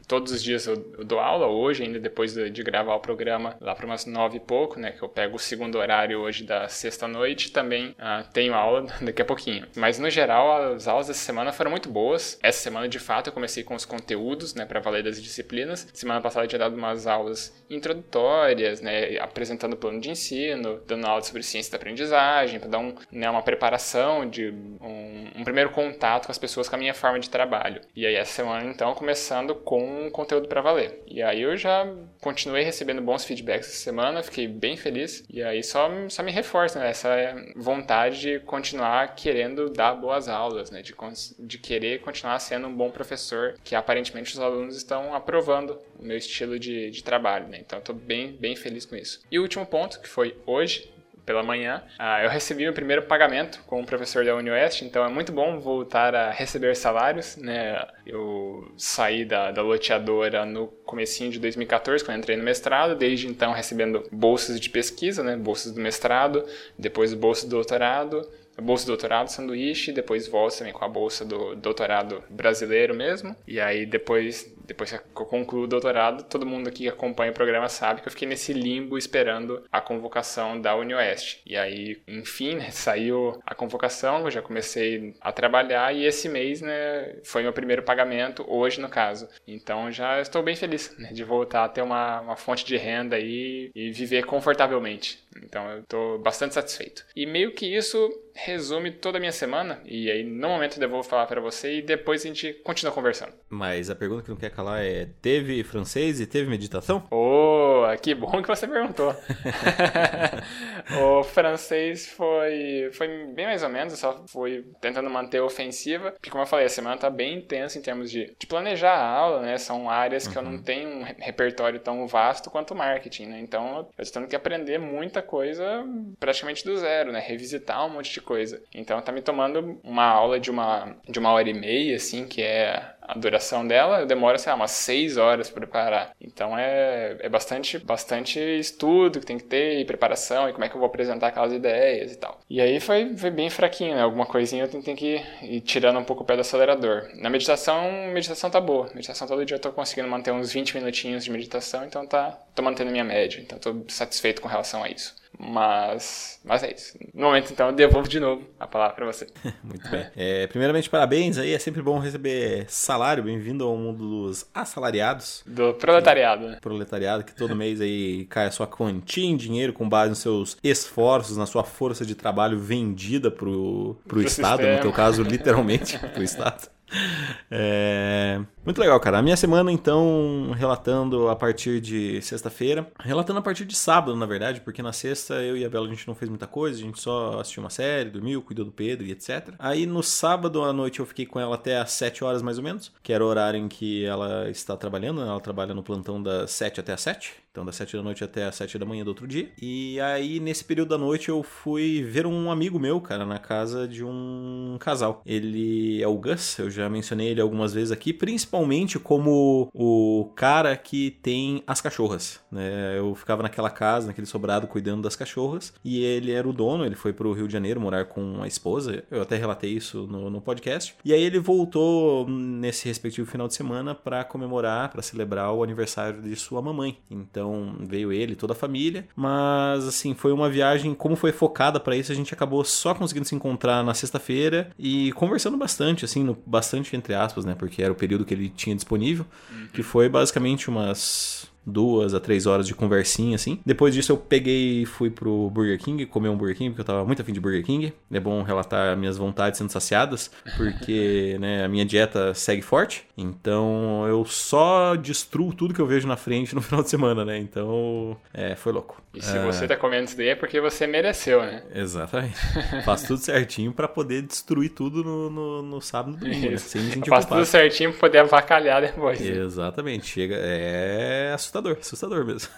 todos 0.07 0.31
os 0.31 0.43
dias 0.43 0.67
eu, 0.67 0.77
dou 1.03 1.19
aula. 1.19 1.47
Hoje, 1.47 1.83
ainda 1.83 1.99
depois 1.99 2.33
de, 2.33 2.63
gravar 2.63 2.95
o 2.95 2.99
programa, 2.99 3.55
lá 3.59 3.73
para 3.73 3.85
umas 3.85 4.05
nove 4.05 4.37
e 4.37 4.39
pouco, 4.39 4.79
né? 4.79 4.91
Que 4.91 5.01
eu 5.01 5.09
pego 5.09 5.35
o 5.35 5.39
segundo 5.39 5.77
horário 5.77 6.19
hoje 6.19 6.43
da 6.43 6.67
sexta-noite. 6.67 7.51
Também 7.51 7.89
uh, 7.89 8.27
tenho 8.31 8.53
aula 8.53 8.85
daqui 9.01 9.21
a 9.21 9.25
pouquinho. 9.25 9.67
Mas, 9.75 9.99
no 9.99 10.09
geral, 10.09 10.73
as 10.73 10.87
aulas 10.87 11.07
dessa 11.07 11.19
semana 11.19 11.51
foram 11.51 11.71
muito 11.71 11.89
boas. 11.89 12.39
Essa 12.41 12.59
semana, 12.59 12.87
de 12.87 12.99
fato, 12.99 13.27
eu 13.27 13.33
comecei 13.33 13.63
com 13.63 13.75
os 13.75 13.85
conteúdos, 13.85 14.53
né? 14.53 14.65
Para 14.65 14.79
valer 14.79 15.03
das 15.03 15.21
disciplinas. 15.21 15.87
Semana 15.93 16.21
passada 16.21 16.45
eu 16.45 16.49
tinha 16.49 16.59
dado 16.59 16.75
umas 16.75 17.07
aulas 17.07 17.53
introdutórias, 17.69 18.81
né? 18.81 19.17
Apresentando 19.19 19.73
o 19.73 19.77
plano 19.77 19.99
de 19.99 20.09
ensino, 20.09 20.81
dando 20.85 21.05
aula 21.05 21.21
sobre 21.21 21.43
ciência 21.43 21.71
da 21.71 21.77
aprendizagem, 21.77 22.59
para 22.59 22.69
dar 22.69 22.79
um, 22.79 22.93
né, 23.11 23.29
uma 23.29 23.41
preparação 23.41 24.29
de 24.29 24.53
um, 24.81 25.27
um 25.37 25.43
primeiro 25.43 25.69
contato 25.71 26.25
com 26.25 26.31
as 26.31 26.37
pessoas 26.37 26.58
com 26.67 26.75
a 26.75 26.79
minha 26.79 26.93
forma 26.93 27.19
de 27.19 27.29
trabalho. 27.29 27.81
E 27.95 28.05
aí 28.05 28.15
essa 28.15 28.33
semana 28.33 28.69
então 28.69 28.93
começando 28.93 29.55
com 29.55 30.09
conteúdo 30.11 30.47
para 30.47 30.61
valer. 30.61 31.01
E 31.07 31.21
aí 31.21 31.41
eu 31.41 31.55
já 31.55 31.87
continuei 32.21 32.63
recebendo 32.63 33.01
bons 33.01 33.23
feedbacks 33.23 33.67
essa 33.67 33.77
semana, 33.77 34.23
fiquei 34.23 34.47
bem 34.47 34.75
feliz. 34.75 35.23
E 35.29 35.41
aí 35.41 35.63
só, 35.63 35.89
só 36.09 36.23
me 36.23 36.31
reforça 36.31 36.79
né, 36.79 36.89
essa 36.89 37.09
vontade 37.55 38.19
de 38.19 38.39
continuar 38.39 39.15
querendo 39.15 39.69
dar 39.69 39.93
boas 39.93 40.27
aulas, 40.27 40.71
né, 40.71 40.81
de, 40.81 40.95
de 41.39 41.57
querer 41.57 42.01
continuar 42.01 42.39
sendo 42.39 42.67
um 42.67 42.75
bom 42.75 42.89
professor, 42.89 43.55
que 43.63 43.75
aparentemente 43.75 44.33
os 44.33 44.39
alunos 44.39 44.75
estão 44.75 45.13
aprovando 45.13 45.79
o 45.99 46.03
meu 46.03 46.17
estilo 46.17 46.57
de, 46.57 46.89
de 46.89 47.03
trabalho. 47.03 47.47
Né? 47.47 47.59
Então 47.59 47.79
estou 47.79 47.95
bem, 47.95 48.31
bem 48.31 48.55
feliz 48.55 48.85
com 48.85 48.95
isso. 48.95 49.21
E 49.31 49.37
o 49.37 49.41
último 49.41 49.65
ponto, 49.65 49.99
que 49.99 50.07
foi 50.07 50.35
hoje, 50.45 50.91
pela 51.25 51.43
manhã, 51.43 51.83
uh, 51.99 52.23
eu 52.23 52.29
recebi 52.29 52.67
o 52.67 52.73
primeiro 52.73 53.03
pagamento 53.03 53.61
com 53.67 53.81
o 53.81 53.85
professor 53.85 54.25
da 54.25 54.35
UniOeste, 54.35 54.85
então 54.85 55.05
é 55.05 55.09
muito 55.09 55.31
bom 55.31 55.59
voltar 55.59 56.15
a 56.15 56.31
receber 56.31 56.75
salários, 56.75 57.37
né? 57.37 57.85
Eu 58.05 58.71
saí 58.77 59.25
da, 59.25 59.51
da 59.51 59.61
loteadora 59.61 60.45
no 60.45 60.67
comecinho 60.85 61.31
de 61.31 61.39
2014, 61.39 62.03
quando 62.03 62.17
entrei 62.17 62.37
no 62.37 62.43
mestrado, 62.43 62.95
desde 62.95 63.27
então 63.27 63.51
recebendo 63.51 64.03
bolsas 64.11 64.59
de 64.59 64.69
pesquisa, 64.69 65.23
né? 65.23 65.35
Bolsas 65.35 65.73
do 65.73 65.81
mestrado, 65.81 66.45
depois 66.77 67.13
bolsas 67.13 67.45
do 67.45 67.51
doutorado, 67.51 68.27
bolsa 68.59 68.85
do 68.85 68.87
doutorado 68.87 69.29
sanduíche, 69.29 69.91
depois 69.91 70.27
volto 70.27 70.57
também 70.57 70.73
com 70.73 70.83
a 70.83 70.89
bolsa 70.89 71.23
do 71.23 71.55
doutorado 71.55 72.23
brasileiro 72.29 72.95
mesmo. 72.95 73.35
E 73.47 73.59
aí 73.59 73.85
depois, 73.85 74.53
depois 74.65 74.91
que 74.91 74.97
eu 74.97 75.25
concluo 75.25 75.63
o 75.63 75.67
doutorado, 75.67 76.23
todo 76.23 76.45
mundo 76.45 76.67
aqui 76.67 76.79
que 76.79 76.87
acompanha 76.87 77.31
o 77.31 77.33
programa 77.35 77.67
sabe 77.67 78.01
que 78.01 78.07
eu 78.07 78.11
fiquei 78.11 78.27
nesse 78.27 78.53
limbo 78.53 78.97
esperando 78.97 79.63
a 79.71 79.81
convocação 79.81 80.59
da 80.59 80.75
UniOeste. 80.75 81.41
E 81.45 81.57
aí, 81.57 82.01
enfim, 82.07 82.55
né, 82.55 82.69
saiu 82.71 83.39
a 83.45 83.53
convocação, 83.53 84.23
eu 84.23 84.31
já 84.31 84.41
comecei 84.41 85.13
a 85.19 85.31
trabalhar 85.31 85.93
e 85.93 86.05
esse 86.05 86.29
mês, 86.29 86.61
né, 86.61 87.17
foi 87.23 87.43
meu 87.43 87.51
primeiro 87.51 87.83
pagamento, 87.83 88.45
hoje 88.47 88.79
no 88.79 88.87
caso. 88.87 89.27
Então 89.45 89.91
já 89.91 90.21
estou 90.21 90.41
bem 90.41 90.55
feliz 90.55 90.95
né, 90.97 91.09
de 91.11 91.23
voltar 91.23 91.65
a 91.65 91.69
ter 91.69 91.81
uma, 91.81 92.21
uma 92.21 92.35
fonte 92.37 92.65
de 92.65 92.77
renda 92.77 93.17
aí 93.17 93.71
e 93.75 93.91
viver 93.91 94.25
confortavelmente. 94.25 95.19
Então 95.43 95.69
eu 95.69 95.79
estou 95.81 96.19
bastante 96.19 96.53
satisfeito. 96.53 97.05
E 97.15 97.25
meio 97.25 97.53
que 97.53 97.65
isso 97.65 98.09
resume 98.33 98.91
toda 98.91 99.17
a 99.17 99.19
minha 99.19 99.31
semana. 99.31 99.81
E 99.85 100.09
aí, 100.09 100.23
no 100.23 100.49
momento, 100.49 100.81
eu 100.81 100.89
vou 100.89 101.03
falar 101.03 101.25
para 101.25 101.41
você 101.41 101.77
e 101.77 101.81
depois 101.81 102.23
a 102.23 102.27
gente 102.27 102.53
continua 102.63 102.93
conversando. 102.93 103.33
Mas 103.49 103.89
a 103.89 103.95
pergunta 103.95 104.23
que 104.23 104.29
não 104.29 104.37
quer 104.37 104.51
calar 104.51 104.83
é: 104.83 105.09
teve 105.21 105.63
francês 105.63 106.19
e 106.19 106.25
teve 106.25 106.49
meditação? 106.49 107.05
Oh, 107.11 107.78
que 107.97 108.13
bom 108.13 108.41
que 108.41 108.47
você 108.47 108.67
perguntou. 108.67 109.15
o 111.01 111.23
francês 111.23 112.07
foi, 112.07 112.89
foi 112.93 113.07
bem 113.33 113.45
mais 113.45 113.63
ou 113.63 113.69
menos, 113.69 113.93
eu 113.93 113.99
só 113.99 114.23
fui 114.27 114.65
tentando 114.81 115.09
manter 115.09 115.39
a 115.39 115.45
ofensiva. 115.45 116.11
Porque, 116.11 116.29
como 116.29 116.43
eu 116.43 116.47
falei, 116.47 116.65
a 116.65 116.69
semana 116.69 116.97
tá 116.97 117.09
bem 117.09 117.37
intensa 117.37 117.77
em 117.77 117.81
termos 117.81 118.09
de, 118.11 118.35
de 118.37 118.47
planejar 118.47 118.93
a 118.93 119.07
aula, 119.07 119.41
né? 119.41 119.57
São 119.57 119.89
áreas 119.89 120.27
que 120.27 120.37
uhum. 120.37 120.43
eu 120.43 120.49
não 120.49 120.57
uhum. 120.57 120.63
tenho 120.63 120.89
um 120.89 121.03
repertório 121.03 121.79
tão 121.79 122.07
vasto 122.07 122.49
quanto 122.49 122.73
o 122.73 122.77
marketing, 122.77 123.27
né? 123.27 123.39
Então, 123.39 123.87
eu 123.97 124.05
tô 124.05 124.11
tendo 124.11 124.27
que 124.27 124.35
aprender 124.35 124.77
muita 124.77 125.21
coisa 125.21 125.83
praticamente 126.19 126.65
do 126.65 126.77
zero, 126.77 127.11
né? 127.11 127.19
Revisitar 127.19 127.85
um 127.85 127.89
monte 127.89 128.11
de 128.11 128.21
coisa. 128.21 128.61
Então 128.73 129.01
tá 129.01 129.11
me 129.11 129.21
tomando 129.21 129.79
uma 129.83 130.05
aula 130.05 130.39
de 130.39 130.51
uma, 130.51 130.95
de 131.07 131.19
uma 131.19 131.31
hora 131.31 131.49
e 131.49 131.53
meia, 131.53 131.95
assim, 131.95 132.27
que 132.27 132.41
é 132.41 132.95
a 133.09 133.17
duração 133.17 133.67
dela 133.67 134.05
demora, 134.05 134.37
sei 134.37 134.51
lá, 134.51 134.55
umas 134.55 134.69
seis 134.69 135.17
horas 135.17 135.49
para 135.49 135.61
preparar. 135.61 136.11
Então 136.21 136.55
é, 136.55 137.17
é 137.19 137.27
bastante, 137.27 137.79
bastante 137.79 138.39
estudo 138.39 139.19
que 139.19 139.25
tem 139.25 139.39
que 139.39 139.45
ter, 139.45 139.79
e 139.79 139.85
preparação, 139.85 140.47
e 140.47 140.53
como 140.53 140.63
é 140.63 140.69
que 140.69 140.75
eu 140.75 140.79
vou 140.79 140.87
apresentar 140.87 141.27
aquelas 141.27 141.51
ideias 141.51 142.11
e 142.11 142.17
tal. 142.17 142.39
E 142.47 142.61
aí 142.61 142.79
foi, 142.79 143.17
foi 143.17 143.31
bem 143.31 143.49
fraquinho, 143.49 143.95
né? 143.95 144.03
Alguma 144.03 144.27
coisinha 144.27 144.63
eu 144.63 144.67
tenho 144.67 144.95
que 144.95 145.23
ir 145.41 145.61
tirando 145.61 145.97
um 145.97 146.03
pouco 146.03 146.21
o 146.21 146.25
pé 146.25 146.35
do 146.35 146.41
acelerador. 146.41 147.09
Na 147.15 147.31
meditação, 147.31 147.91
meditação 148.13 148.49
tá 148.51 148.61
boa. 148.61 148.87
Meditação 148.93 149.27
todo 149.27 149.43
dia 149.43 149.55
eu 149.55 149.61
tô 149.61 149.71
conseguindo 149.71 150.07
manter 150.07 150.31
uns 150.31 150.51
20 150.51 150.75
minutinhos 150.75 151.23
de 151.23 151.31
meditação, 151.31 151.83
então 151.85 152.05
tá, 152.05 152.37
tô 152.53 152.61
mantendo 152.61 152.91
minha 152.91 153.03
média. 153.03 153.41
Então 153.41 153.57
tô 153.57 153.85
satisfeito 153.87 154.39
com 154.39 154.47
relação 154.47 154.83
a 154.83 154.89
isso. 154.89 155.15
Mas, 155.41 156.41
mas 156.43 156.63
é 156.63 156.73
isso. 156.73 156.97
No 157.13 157.27
momento, 157.27 157.53
então, 157.53 157.67
eu 157.67 157.73
devolvo 157.73 158.09
de 158.09 158.19
novo 158.19 158.43
a 158.59 158.67
palavra 158.67 158.93
para 158.93 159.05
você. 159.05 159.25
Muito 159.63 159.89
bem. 159.89 160.05
É, 160.17 160.47
primeiramente, 160.47 160.89
parabéns 160.89 161.37
aí. 161.37 161.53
É 161.53 161.59
sempre 161.59 161.81
bom 161.81 161.97
receber 161.97 162.65
salário. 162.67 163.23
Bem-vindo 163.23 163.63
ao 163.63 163.77
mundo 163.77 164.05
dos 164.05 164.45
assalariados. 164.53 165.41
Do 165.47 165.73
proletariado, 165.75 166.45
né? 166.45 166.57
Proletariado, 166.59 167.23
que 167.23 167.33
todo 167.33 167.55
mês 167.55 167.79
aí 167.79 168.25
cai 168.25 168.47
a 168.47 168.51
sua 168.51 168.67
quantia 168.67 169.29
em 169.29 169.37
dinheiro 169.37 169.71
com 169.71 169.87
base 169.87 170.09
nos 170.09 170.19
seus 170.19 170.57
esforços, 170.61 171.37
na 171.37 171.45
sua 171.45 171.63
força 171.63 172.05
de 172.05 172.15
trabalho 172.15 172.59
vendida 172.59 173.31
pro, 173.31 173.95
pro, 174.03 174.19
pro 174.19 174.21
Estado. 174.21 174.57
Sistema. 174.57 174.75
No 174.75 174.81
teu 174.81 174.91
caso, 174.91 175.23
literalmente, 175.23 175.97
pro 176.13 176.21
Estado. 176.21 176.69
É... 177.51 178.39
Muito 178.63 178.79
legal, 178.79 178.99
cara. 178.99 179.17
A 179.17 179.21
minha 179.23 179.35
semana, 179.35 179.71
então, 179.71 180.51
relatando 180.55 181.27
a 181.27 181.35
partir 181.35 181.81
de 181.81 182.21
sexta-feira. 182.21 182.85
Relatando 182.99 183.39
a 183.39 183.41
partir 183.41 183.65
de 183.65 183.75
sábado, 183.75 184.15
na 184.15 184.27
verdade, 184.27 184.61
porque 184.61 184.83
na 184.83 184.93
sexta 184.93 185.41
eu 185.41 185.57
e 185.57 185.65
a 185.65 185.69
Bela 185.69 185.87
a 185.87 185.89
gente 185.89 186.07
não 186.07 186.13
fez 186.13 186.29
muita 186.29 186.45
coisa, 186.45 186.77
a 186.77 186.81
gente 186.81 187.01
só 187.01 187.39
assistiu 187.39 187.63
uma 187.63 187.71
série, 187.71 188.11
dormiu, 188.11 188.43
cuidou 188.43 188.65
do 188.65 188.71
Pedro 188.71 189.07
e 189.07 189.11
etc. 189.11 189.55
Aí 189.57 189.87
no 189.87 190.03
sábado 190.03 190.63
à 190.63 190.71
noite 190.71 190.99
eu 190.99 191.05
fiquei 191.07 191.25
com 191.25 191.39
ela 191.39 191.55
até 191.55 191.79
às 191.79 191.91
7 191.93 192.23
horas 192.23 192.43
mais 192.43 192.59
ou 192.59 192.63
menos, 192.63 192.91
que 193.01 193.11
era 193.11 193.25
o 193.25 193.27
horário 193.27 193.59
em 193.59 193.67
que 193.67 194.05
ela 194.05 194.47
está 194.49 194.77
trabalhando, 194.77 195.21
né? 195.21 195.27
ela 195.27 195.39
trabalha 195.39 195.73
no 195.73 195.81
plantão 195.81 196.21
das 196.21 196.51
7 196.51 196.79
até 196.79 196.93
as 196.93 197.01
7. 197.01 197.33
Então, 197.59 197.65
das 197.65 197.75
7 197.75 197.97
da 197.97 198.03
noite 198.03 198.23
até 198.23 198.45
as 198.45 198.55
7 198.55 198.77
da 198.77 198.85
manhã 198.85 199.03
do 199.03 199.09
outro 199.09 199.27
dia. 199.27 199.49
E 199.61 199.99
aí, 199.99 200.39
nesse 200.39 200.63
período 200.63 200.89
da 200.89 200.97
noite, 200.97 201.27
eu 201.27 201.43
fui 201.43 202.01
ver 202.01 202.25
um 202.25 202.49
amigo 202.49 202.79
meu, 202.79 203.01
cara, 203.01 203.25
na 203.25 203.37
casa 203.37 203.85
de 203.85 204.01
um 204.01 204.77
casal. 204.79 205.21
Ele 205.25 206.01
é 206.01 206.07
o 206.07 206.17
Gus, 206.17 206.57
eu 206.57 206.71
já 206.71 206.89
mencionei 206.89 207.27
ele 207.27 207.41
algumas 207.41 207.73
vezes 207.73 207.91
aqui, 207.91 208.13
principalmente 208.13 208.97
como 208.97 209.69
o 209.73 210.31
cara 210.37 210.77
que 210.77 211.11
tem 211.21 211.61
as 211.67 211.81
cachorras, 211.81 212.39
né? 212.49 212.97
Eu 212.97 213.13
ficava 213.13 213.43
naquela 213.43 213.69
casa, 213.69 214.07
naquele 214.07 214.25
sobrado, 214.25 214.65
cuidando 214.65 215.01
das 215.01 215.17
cachorras. 215.17 215.73
E 215.83 216.01
ele 216.01 216.31
era 216.31 216.47
o 216.47 216.53
dono, 216.53 216.85
ele 216.85 216.95
foi 216.95 217.11
pro 217.11 217.33
Rio 217.33 217.47
de 217.47 217.51
Janeiro 217.51 217.81
morar 217.81 218.05
com 218.05 218.41
a 218.41 218.47
esposa. 218.47 219.03
Eu 219.11 219.21
até 219.21 219.35
relatei 219.35 219.71
isso 219.71 220.07
no, 220.07 220.29
no 220.29 220.39
podcast. 220.39 220.95
E 221.03 221.11
aí, 221.11 221.21
ele 221.21 221.39
voltou 221.39 222.25
nesse 222.25 222.87
respectivo 222.87 223.29
final 223.29 223.49
de 223.49 223.53
semana 223.53 223.93
para 223.93 224.23
comemorar, 224.23 224.89
para 224.89 225.01
celebrar 225.01 225.51
o 225.51 225.61
aniversário 225.61 226.21
de 226.21 226.33
sua 226.37 226.61
mamãe. 226.61 226.97
Então, 227.11 227.48
então 227.49 227.75
veio 227.79 228.11
ele, 228.11 228.35
toda 228.35 228.53
a 228.53 228.55
família. 228.55 229.07
Mas 229.15 229.87
assim, 229.87 230.13
foi 230.13 230.31
uma 230.31 230.49
viagem, 230.49 230.93
como 230.93 231.15
foi 231.15 231.31
focada 231.31 231.79
para 231.79 231.95
isso, 231.95 232.11
a 232.11 232.15
gente 232.15 232.33
acabou 232.33 232.63
só 232.63 232.93
conseguindo 232.93 233.25
se 233.27 233.35
encontrar 233.35 233.83
na 233.83 233.93
sexta-feira 233.93 234.69
e 234.77 235.11
conversando 235.13 235.57
bastante, 235.57 236.05
assim, 236.05 236.23
no, 236.23 236.37
bastante 236.45 236.95
entre 236.95 237.13
aspas, 237.13 237.45
né? 237.45 237.55
Porque 237.57 237.81
era 237.81 237.91
o 237.91 237.95
período 237.95 238.25
que 238.25 238.33
ele 238.33 238.49
tinha 238.49 238.75
disponível, 238.75 239.25
uhum. 239.51 239.67
que 239.73 239.83
foi 239.83 240.07
basicamente 240.07 240.69
umas 240.69 241.48
duas 241.65 242.13
a 242.13 242.19
três 242.19 242.45
horas 242.45 242.67
de 242.67 242.73
conversinha, 242.73 243.35
assim. 243.35 243.59
Depois 243.65 243.93
disso 243.93 244.11
eu 244.11 244.17
peguei 244.17 244.81
e 244.81 244.85
fui 244.85 245.09
pro 245.09 245.49
Burger 245.49 245.77
King, 245.79 246.05
comer 246.05 246.29
um 246.29 246.37
Burger 246.37 246.57
King, 246.57 246.69
porque 246.71 246.81
eu 246.81 246.85
tava 246.85 247.05
muito 247.05 247.21
afim 247.21 247.33
de 247.33 247.39
Burger 247.39 247.63
King. 247.63 247.93
É 248.11 248.19
bom 248.19 248.41
relatar 248.43 248.95
minhas 248.97 249.17
vontades 249.17 249.57
sendo 249.57 249.71
saciadas, 249.71 250.31
porque 250.57 251.37
né, 251.41 251.63
a 251.63 251.67
minha 251.67 251.85
dieta 251.85 252.33
segue 252.33 252.61
forte. 252.61 253.05
Então 253.17 254.05
eu 254.07 254.25
só 254.25 254.95
destruo 254.95 255.53
tudo 255.53 255.73
que 255.73 255.81
eu 255.81 255.87
vejo 255.87 256.07
na 256.07 256.17
frente 256.17 256.55
no 256.55 256.61
final 256.63 256.83
de 256.83 256.89
semana, 256.89 257.25
né? 257.25 257.37
Então, 257.37 258.17
é, 258.33 258.55
foi 258.55 258.71
louco. 258.71 259.01
E 259.13 259.21
se 259.21 259.35
é... 259.35 259.43
você 259.43 259.67
tá 259.67 259.75
comendo 259.75 260.05
isso 260.05 260.15
daí 260.15 260.29
é 260.29 260.35
porque 260.35 260.61
você 260.61 260.85
mereceu, 260.85 261.41
né? 261.41 261.63
Exatamente. 261.73 262.37
Faço 262.85 263.07
tudo 263.07 263.19
certinho 263.19 263.73
para 263.73 263.87
poder 263.87 264.21
destruir 264.21 264.69
tudo 264.69 265.03
no, 265.03 265.29
no, 265.29 265.61
no 265.63 265.81
sábado 265.81 266.15
e 266.17 266.19
domingo, 266.19 266.51
né? 266.51 266.57
Sem 266.57 266.81
me 266.81 266.91
sentir 266.91 267.09
Faço 267.09 267.27
tudo 267.27 267.45
certinho 267.45 267.91
pra 267.91 268.01
poder 268.01 268.19
avacalhar 268.19 268.81
depois. 268.81 269.19
Exatamente. 269.19 270.05
Chega, 270.05 270.35
é 270.37 271.33
assustador 271.33 271.58
assustador, 271.59 271.77
assustador 271.79 272.25
mesmo. 272.25 272.49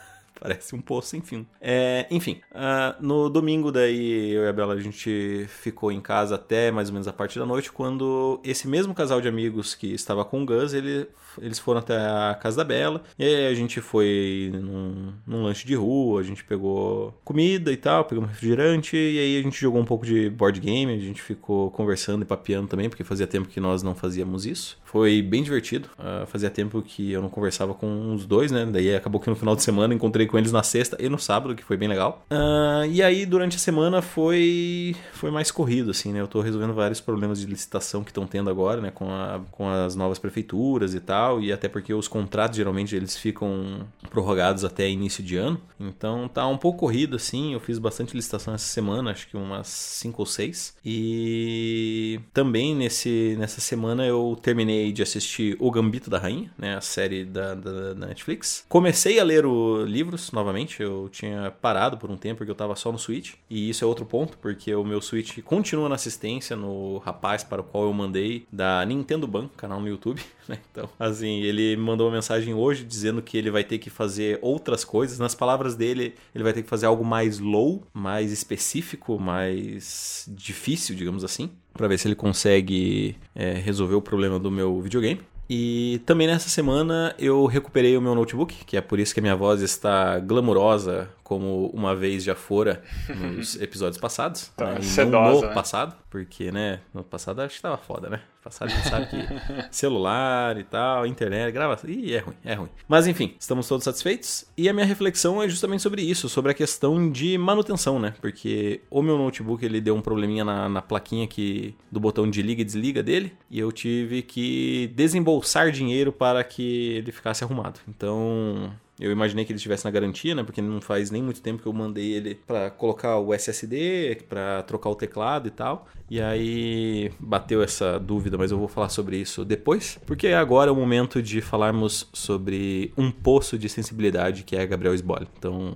Parece 0.42 0.76
um 0.76 0.82
poço 0.82 1.10
sem 1.10 1.22
fim. 1.22 1.46
É, 1.62 2.08
enfim, 2.10 2.42
uh, 2.52 3.00
no 3.00 3.30
domingo 3.30 3.72
daí 3.72 4.32
eu 4.32 4.44
e 4.44 4.48
a 4.48 4.54
Bela 4.54 4.74
a 4.74 4.80
gente 4.80 5.46
ficou 5.48 5.92
em 5.92 6.02
casa 6.02 6.34
até 6.34 6.72
mais 6.72 6.90
ou 6.90 6.94
menos 6.94 7.08
a 7.08 7.14
parte 7.14 7.38
da 7.38 7.46
noite, 7.46 7.72
quando 7.72 8.42
esse 8.44 8.68
mesmo 8.68 8.96
casal 8.96 9.22
de 9.22 9.28
amigos 9.28 9.76
que 9.76 9.94
estava 9.94 10.26
com 10.26 10.42
o 10.42 10.46
Gus, 10.46 10.74
ele 10.74 11.08
eles 11.40 11.60
foram 11.60 11.80
até 11.80 11.96
a 11.96 12.38
casa 12.42 12.58
da 12.58 12.64
Bela. 12.64 13.04
E 13.18 13.24
aí 13.24 13.48
a 13.48 13.54
gente 13.54 13.80
foi 13.80 14.52
num, 14.54 15.14
num, 15.26 15.44
lanche 15.44 15.66
de 15.66 15.76
rua, 15.76 16.22
a 16.22 16.24
gente 16.24 16.44
pegou 16.44 17.14
comida 17.24 17.72
e 17.72 17.78
tal, 17.78 18.06
pegou 18.06 18.24
um 18.24 18.28
refrigerante. 18.28 18.98
E 18.98 19.20
aí 19.20 19.40
a 19.40 19.44
gente 19.44 19.60
jogou 19.60 19.80
um 19.80 19.86
pouco 19.86 20.06
de 20.06 20.30
board 20.30 20.60
game, 20.60 20.94
a 20.94 20.98
gente 20.98 21.22
ficou 21.22 21.70
conversando 21.72 22.24
e 22.24 22.26
papeando 22.26 22.68
também, 22.68 22.90
porque 22.90 23.04
fazia 23.04 23.28
tempo 23.28 23.48
que 23.48 23.60
nós 23.60 23.84
não 23.84 23.96
fazíamos 23.96 24.46
isso. 24.46 24.80
Foi 24.84 25.22
bem 25.22 25.44
divertido. 25.44 25.90
Uh, 25.98 26.26
fazia 26.26 26.50
tempo 26.50 26.82
que 26.82 27.12
eu 27.12 27.22
não 27.22 27.30
conversava 27.30 27.74
com 27.74 28.14
os 28.14 28.26
dois, 28.26 28.52
né? 28.52 28.66
Daí 28.66 28.96
acabou 28.96 29.22
que 29.22 29.30
no 29.30 29.36
final 29.36 29.56
de 29.56 29.64
semana 29.64 29.94
encontrei 29.94 30.28
com 30.32 30.38
eles 30.38 30.52
na 30.52 30.64
sexta 30.64 30.98
e 31.00 31.10
no 31.10 31.20
sábado, 31.20 31.54
que 31.54 31.64
foi 31.64 31.78
bem 31.78 31.88
legal. 31.88 32.26
Uh, 32.32 32.86
e 32.90 33.04
aí 33.04 33.26
durante 33.26 33.58
a 33.58 33.60
semana 33.60 34.02
foi 34.02 34.96
foi 35.14 35.30
mais 35.30 35.52
corrido, 35.52 35.92
assim, 35.92 36.12
né? 36.12 36.22
Eu 36.22 36.28
tô 36.28 36.42
resolvendo 36.42 36.74
vários 36.74 37.00
problemas 37.00 37.40
de 37.40 37.46
licitação 37.46 38.04
que 38.04 38.10
estão 38.10 38.26
tendo 38.26 38.50
agora, 38.50 38.82
né? 38.82 38.92
Com, 38.92 39.12
a, 39.12 39.42
com 39.52 39.70
as 39.70 39.96
novas 39.96 40.18
prefeituras 40.18 40.96
e 40.96 41.00
tal. 41.00 41.42
E 41.42 41.52
até 41.52 41.68
porque 41.68 41.94
os 41.94 42.08
contratos 42.08 42.58
geralmente 42.58 42.96
eles 42.96 43.18
ficam 43.18 43.86
prorrogados 44.10 44.64
até 44.64 44.90
início 44.90 45.24
de 45.24 45.36
ano. 45.36 45.60
Então 45.80 46.28
tá 46.28 46.48
um 46.48 46.58
pouco 46.58 46.80
corrido, 46.80 47.16
assim. 47.16 47.54
Eu 47.54 47.60
fiz 47.60 47.78
bastante 47.78 48.16
licitação 48.16 48.54
essa 48.54 48.68
semana, 48.68 49.12
acho 49.12 49.28
que 49.28 49.38
umas 49.38 49.68
5 49.68 50.22
ou 50.22 50.26
6. 50.26 50.78
E 50.84 52.20
também 52.34 52.76
nesse, 52.76 53.36
nessa 53.38 53.62
semana 53.62 54.06
eu 54.06 54.38
terminei 54.42 54.92
de 54.92 55.04
assistir 55.04 55.56
O 55.60 55.70
Gambito 55.70 56.10
da 56.10 56.18
Rainha, 56.18 56.52
né, 56.58 56.76
a 56.76 56.82
série 56.82 57.26
da, 57.26 57.54
da, 57.54 57.94
da 57.94 58.08
Netflix. 58.08 58.66
Comecei 58.70 59.20
a 59.20 59.24
ler 59.24 59.46
os 59.46 59.90
livros 60.22 60.32
novamente, 60.32 60.82
eu 60.82 61.10
tinha 61.12 61.52
parado 61.62 61.98
por 61.98 62.12
um 62.12 62.18
tempo 62.18 62.40
porque 62.40 62.52
eu 62.52 62.56
tava 62.56 62.76
só 62.76 62.92
no 62.92 63.00
Switch, 63.00 63.34
e 63.50 63.70
isso 63.70 63.84
é 63.84 63.88
outro 63.88 64.06
ponto, 64.06 64.38
porque 64.38 64.74
o 64.76 64.84
meu 64.84 65.02
Switch 65.02 65.40
continua 65.42 65.90
na 65.90 65.96
assistência 65.96 66.56
no 66.56 67.00
rapaz 67.00 67.44
para 67.44 67.62
o 67.62 67.64
qual 67.64 67.86
eu 67.86 67.94
mandei 67.94 68.46
da 68.52 68.86
Nintendo 68.86 69.28
Ban, 69.28 69.50
canal 69.58 69.80
no 69.80 69.88
YouTube, 69.88 70.22
né? 70.48 70.60
Então, 70.72 70.88
assim, 71.00 71.42
ele 71.42 71.76
me 71.76 71.84
mandou 71.84 72.08
uma 72.08 72.14
mensagem 72.14 72.54
hoje 72.54 72.84
dizendo 72.84 73.22
que 73.22 73.38
ele 73.38 73.50
vai 73.50 73.64
ter 73.64 73.80
que 73.80 73.90
fazer 73.90 74.38
outras 74.42 74.84
coisas. 74.84 75.18
Nas 75.18 75.34
palavras 75.34 75.76
dele, 75.76 76.16
ele 76.34 76.44
vai 76.44 76.54
ter 76.54 76.62
que 76.62 76.70
fazer 76.70 76.86
algo 76.86 77.04
mais 77.04 77.40
low, 77.40 77.84
mais 77.94 78.32
específico, 78.32 79.20
mais 79.20 80.26
difícil, 80.30 80.96
digamos 80.96 81.24
assim 81.24 81.50
para 81.74 81.88
ver 81.88 81.98
se 81.98 82.08
ele 82.08 82.16
consegue 82.16 83.16
é, 83.34 83.54
resolver 83.54 83.96
o 83.96 84.02
problema 84.02 84.38
do 84.38 84.52
meu 84.52 84.82
videogame. 84.82 85.22
E 85.54 86.02
também 86.06 86.28
nessa 86.28 86.48
semana 86.48 87.14
eu 87.20 87.46
recuperei 87.46 87.98
o 87.98 88.02
meu 88.02 88.16
notebook, 88.16 88.64
que 88.64 88.78
é 88.78 88.80
por 88.80 89.02
isso 89.02 89.14
que 89.14 89.20
a 89.20 89.24
minha 89.24 89.36
voz 89.36 89.60
está 89.60 90.18
glamurosa 90.18 91.10
como 91.26 91.68
uma 91.74 91.94
vez 91.94 92.24
já 92.24 92.34
fora 92.34 92.82
nos 93.14 93.60
episódios 93.60 94.00
passados. 94.00 94.50
Tá, 94.56 94.76
né? 94.76 94.82
sedosa, 94.82 95.42
no 95.42 95.48
né? 95.50 95.54
passado, 95.54 95.94
porque, 96.10 96.54
né, 96.54 96.80
no 96.94 97.04
passado 97.04 97.42
acho 97.42 97.58
que 97.58 97.62
tava 97.62 97.78
foda, 97.78 98.10
né? 98.10 98.22
Gente 98.50 98.90
sabe 98.90 99.08
que 99.08 99.18
celular 99.72 100.58
e 100.58 100.64
tal, 100.64 101.06
internet, 101.06 101.52
gravação, 101.52 101.90
ih, 101.90 102.16
é 102.16 102.20
ruim, 102.20 102.36
é 102.44 102.54
ruim. 102.54 102.70
Mas 102.88 103.06
enfim, 103.08 103.36
estamos 103.40 103.68
todos 103.68 103.84
satisfeitos 103.84 104.46
e 104.58 104.68
a 104.68 104.74
minha 104.74 104.86
reflexão 104.86 105.42
é 105.42 105.48
justamente 105.48 105.84
sobre 105.84 106.02
isso, 106.02 106.28
sobre 106.28 106.52
a 106.52 106.56
questão 106.56 107.12
de 107.12 107.38
manutenção, 107.38 108.00
né? 108.00 108.14
Porque 108.20 108.82
o 108.90 109.02
meu 109.02 109.18
notebook 109.18 109.64
ele 109.64 109.80
deu 109.80 109.96
um 109.96 110.02
probleminha 110.02 110.44
na, 110.44 110.68
na 110.68 110.82
plaquinha 110.82 111.28
que, 111.28 111.76
do 111.92 112.00
botão 112.00 112.30
de 112.30 112.42
liga 112.42 112.62
e 112.62 112.66
desliga 112.66 113.04
dele 113.04 113.34
e 113.50 113.60
eu 113.60 113.72
tive 113.72 114.22
que 114.22 114.92
desembolsar 114.96 115.72
dinheiro 115.72 116.12
para 116.12 116.44
que 116.44 116.96
ele 116.96 117.12
ficasse 117.12 117.44
arrumado. 117.44 117.80
Então, 117.88 118.72
eu 119.02 119.12
imaginei 119.12 119.44
que 119.44 119.52
ele 119.52 119.58
estivesse 119.58 119.84
na 119.84 119.90
garantia, 119.92 120.36
né? 120.36 120.44
Porque 120.44 120.62
não 120.62 120.80
faz 120.80 121.10
nem 121.10 121.24
muito 121.24 121.42
tempo 121.42 121.62
que 121.62 121.68
eu 121.68 121.74
mandei 121.74 122.12
ele 122.12 122.36
para 122.36 122.70
colocar 122.70 123.18
o 123.18 123.34
SSD, 123.34 124.24
para 124.30 124.62
trocar 124.64 124.90
o 124.90 124.96
teclado 124.96 125.48
e 125.48 125.52
tal. 125.52 125.88
E 126.10 126.22
aí 126.22 127.12
bateu 127.20 127.64
essa 127.64 127.98
dúvida, 128.00 128.38
mas 128.38 128.52
eu 128.52 128.60
vou 128.60 128.68
falar 128.68 128.90
sobre 128.90 129.18
isso 129.18 129.44
depois, 129.44 129.98
porque 130.06 130.28
agora 130.28 130.70
é 130.70 130.72
o 130.72 130.76
momento 130.76 131.22
de 131.22 131.42
falarmos 131.42 132.08
sobre 132.14 132.94
um 132.96 133.10
poço 133.10 133.58
de 133.58 133.68
sensibilidade 133.68 134.44
que 134.44 134.56
é 134.56 134.66
Gabriel 134.68 134.94
Sbole. 134.94 135.28
Então, 135.38 135.76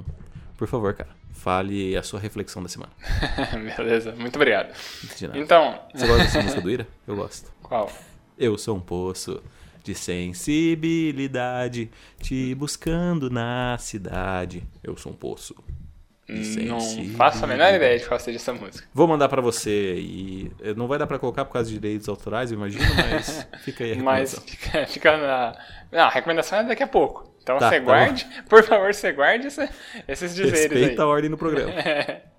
por 0.57 0.67
favor, 0.67 0.93
cara, 0.93 1.09
fale 1.33 1.97
a 1.97 2.03
sua 2.03 2.19
reflexão 2.19 2.61
da 2.61 2.69
semana. 2.69 2.91
Beleza, 3.77 4.13
muito 4.17 4.35
obrigado. 4.35 4.73
De 5.17 5.27
nada. 5.27 5.39
Então, 5.39 5.79
Você 5.93 6.05
gosta 6.05 6.23
dessa 6.23 6.41
música 6.43 6.61
do 6.61 6.69
Ira? 6.69 6.87
Eu 7.07 7.15
gosto. 7.15 7.51
qual? 7.63 7.91
Eu 8.37 8.57
sou 8.57 8.75
um 8.75 8.81
poço 8.81 9.41
de 9.85 9.95
sensibilidade, 9.95 11.89
te 12.21 12.53
buscando 12.55 13.29
na 13.29 13.77
cidade. 13.79 14.63
Eu 14.83 14.97
sou 14.97 15.11
um 15.11 15.15
poço. 15.15 15.55
de 16.27 16.63
Não 16.65 16.79
faço 17.15 17.43
a 17.43 17.47
menor 17.47 17.73
ideia 17.73 17.99
de 17.99 18.05
qual 18.05 18.19
seja 18.19 18.37
essa 18.37 18.51
música. 18.53 18.87
Vou 18.93 19.07
mandar 19.07 19.29
pra 19.29 19.41
você 19.41 19.95
e 19.95 20.51
eh, 20.61 20.73
não 20.73 20.87
vai 20.87 20.97
dar 20.97 21.05
pra 21.07 21.19
colocar 21.19 21.45
por 21.45 21.53
causa 21.53 21.69
de 21.69 21.77
direitos 21.79 22.09
autorais, 22.09 22.51
eu 22.51 22.57
imagino, 22.57 22.83
mas 23.11 23.47
fica 23.63 23.83
aí 23.83 23.93
a 23.93 23.95
Mas 23.97 24.33
recomendação. 24.33 24.43
fica, 24.47 24.87
fica 24.87 25.17
na. 25.17 25.55
Não, 25.91 25.99
a 26.05 26.09
recomendação 26.09 26.59
é 26.59 26.63
daqui 26.63 26.83
a 26.83 26.87
pouco. 26.87 27.31
Então 27.43 27.59
Tá, 27.59 27.69
você 27.69 27.75
tá 27.79 27.85
guarde, 27.85 28.27
por 28.49 28.63
favor, 28.63 28.91
você 28.91 29.11
guarde 29.11 29.47
esse- 29.47 29.69
esses 30.07 30.33
dizeres 30.33 30.61
Respeita 30.61 31.03
a 31.03 31.05
aí. 31.05 31.11
ordem 31.11 31.29
no 31.29 31.37
programa. 31.37 31.71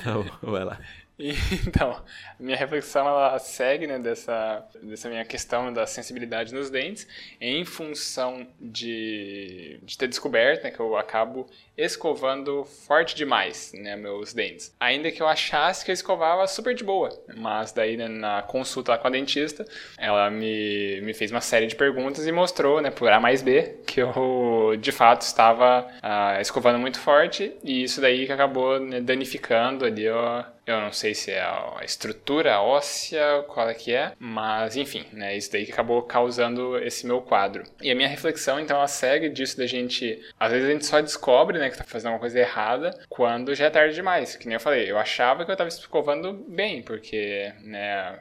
Então, 0.00 0.26
vai 0.42 0.64
lá. 0.64 0.80
Então, 1.66 2.02
minha 2.38 2.56
reflexão 2.56 3.06
ela 3.06 3.38
segue 3.38 3.86
né, 3.86 3.98
dessa, 3.98 4.66
dessa 4.82 5.08
minha 5.08 5.24
questão 5.24 5.72
da 5.72 5.86
sensibilidade 5.86 6.54
nos 6.54 6.70
dentes 6.70 7.06
em 7.40 7.64
função 7.64 8.46
de, 8.60 9.78
de 9.82 9.98
ter 9.98 10.08
descoberto 10.08 10.64
né, 10.64 10.70
que 10.70 10.80
eu 10.80 10.96
acabo 10.96 11.48
escovando 11.76 12.64
forte 12.64 13.14
demais 13.14 13.72
né, 13.74 13.96
meus 13.96 14.34
dentes. 14.34 14.74
Ainda 14.78 15.10
que 15.10 15.22
eu 15.22 15.28
achasse 15.28 15.84
que 15.84 15.90
eu 15.90 15.94
escovava 15.94 16.46
super 16.46 16.74
de 16.74 16.84
boa. 16.84 17.10
Mas 17.34 17.72
daí 17.72 17.96
né, 17.96 18.08
na 18.08 18.42
consulta 18.42 18.96
com 18.98 19.06
a 19.06 19.10
dentista, 19.10 19.64
ela 19.96 20.30
me, 20.30 21.00
me 21.02 21.14
fez 21.14 21.30
uma 21.30 21.40
série 21.40 21.66
de 21.66 21.76
perguntas 21.76 22.26
e 22.26 22.32
mostrou, 22.32 22.80
né, 22.80 22.90
por 22.90 23.10
A 23.10 23.20
mais 23.20 23.42
B, 23.42 23.76
que 23.86 24.00
eu 24.00 24.76
de 24.78 24.92
fato 24.92 25.22
estava 25.22 25.88
ah, 26.02 26.40
escovando 26.40 26.78
muito 26.78 26.98
forte 26.98 27.52
e 27.62 27.82
isso 27.82 28.00
daí 28.00 28.26
que 28.26 28.32
acabou 28.32 28.78
né, 28.78 29.00
danificando 29.00 29.84
ali 29.84 30.08
ó, 30.08 30.44
eu 30.70 30.80
não 30.80 30.92
sei 30.92 31.14
se 31.14 31.30
é 31.30 31.40
a 31.40 31.80
estrutura 31.84 32.60
óssea, 32.60 33.44
qual 33.48 33.68
é 33.68 33.74
que 33.74 33.92
é, 33.92 34.12
mas 34.18 34.76
enfim, 34.76 35.04
né, 35.12 35.36
isso 35.36 35.50
daí 35.52 35.66
que 35.66 35.72
acabou 35.72 36.02
causando 36.02 36.78
esse 36.78 37.06
meu 37.06 37.20
quadro. 37.20 37.64
E 37.80 37.90
a 37.90 37.94
minha 37.94 38.08
reflexão, 38.08 38.58
então, 38.60 38.76
ela 38.76 38.86
segue 38.86 39.28
disso 39.28 39.56
da 39.56 39.66
gente, 39.66 40.20
às 40.38 40.50
vezes 40.50 40.68
a 40.68 40.72
gente 40.72 40.86
só 40.86 41.00
descobre, 41.00 41.58
né, 41.58 41.70
que 41.70 41.78
tá 41.78 41.84
fazendo 41.84 42.08
alguma 42.08 42.20
coisa 42.20 42.38
errada 42.38 42.90
quando 43.08 43.54
já 43.54 43.66
é 43.66 43.70
tarde 43.70 43.94
demais. 43.94 44.36
Que 44.36 44.46
nem 44.46 44.54
eu 44.54 44.60
falei, 44.60 44.90
eu 44.90 44.98
achava 44.98 45.44
que 45.44 45.50
eu 45.50 45.56
tava 45.56 45.68
escovando 45.68 46.32
bem, 46.32 46.82
porque, 46.82 47.52
né, 47.62 48.18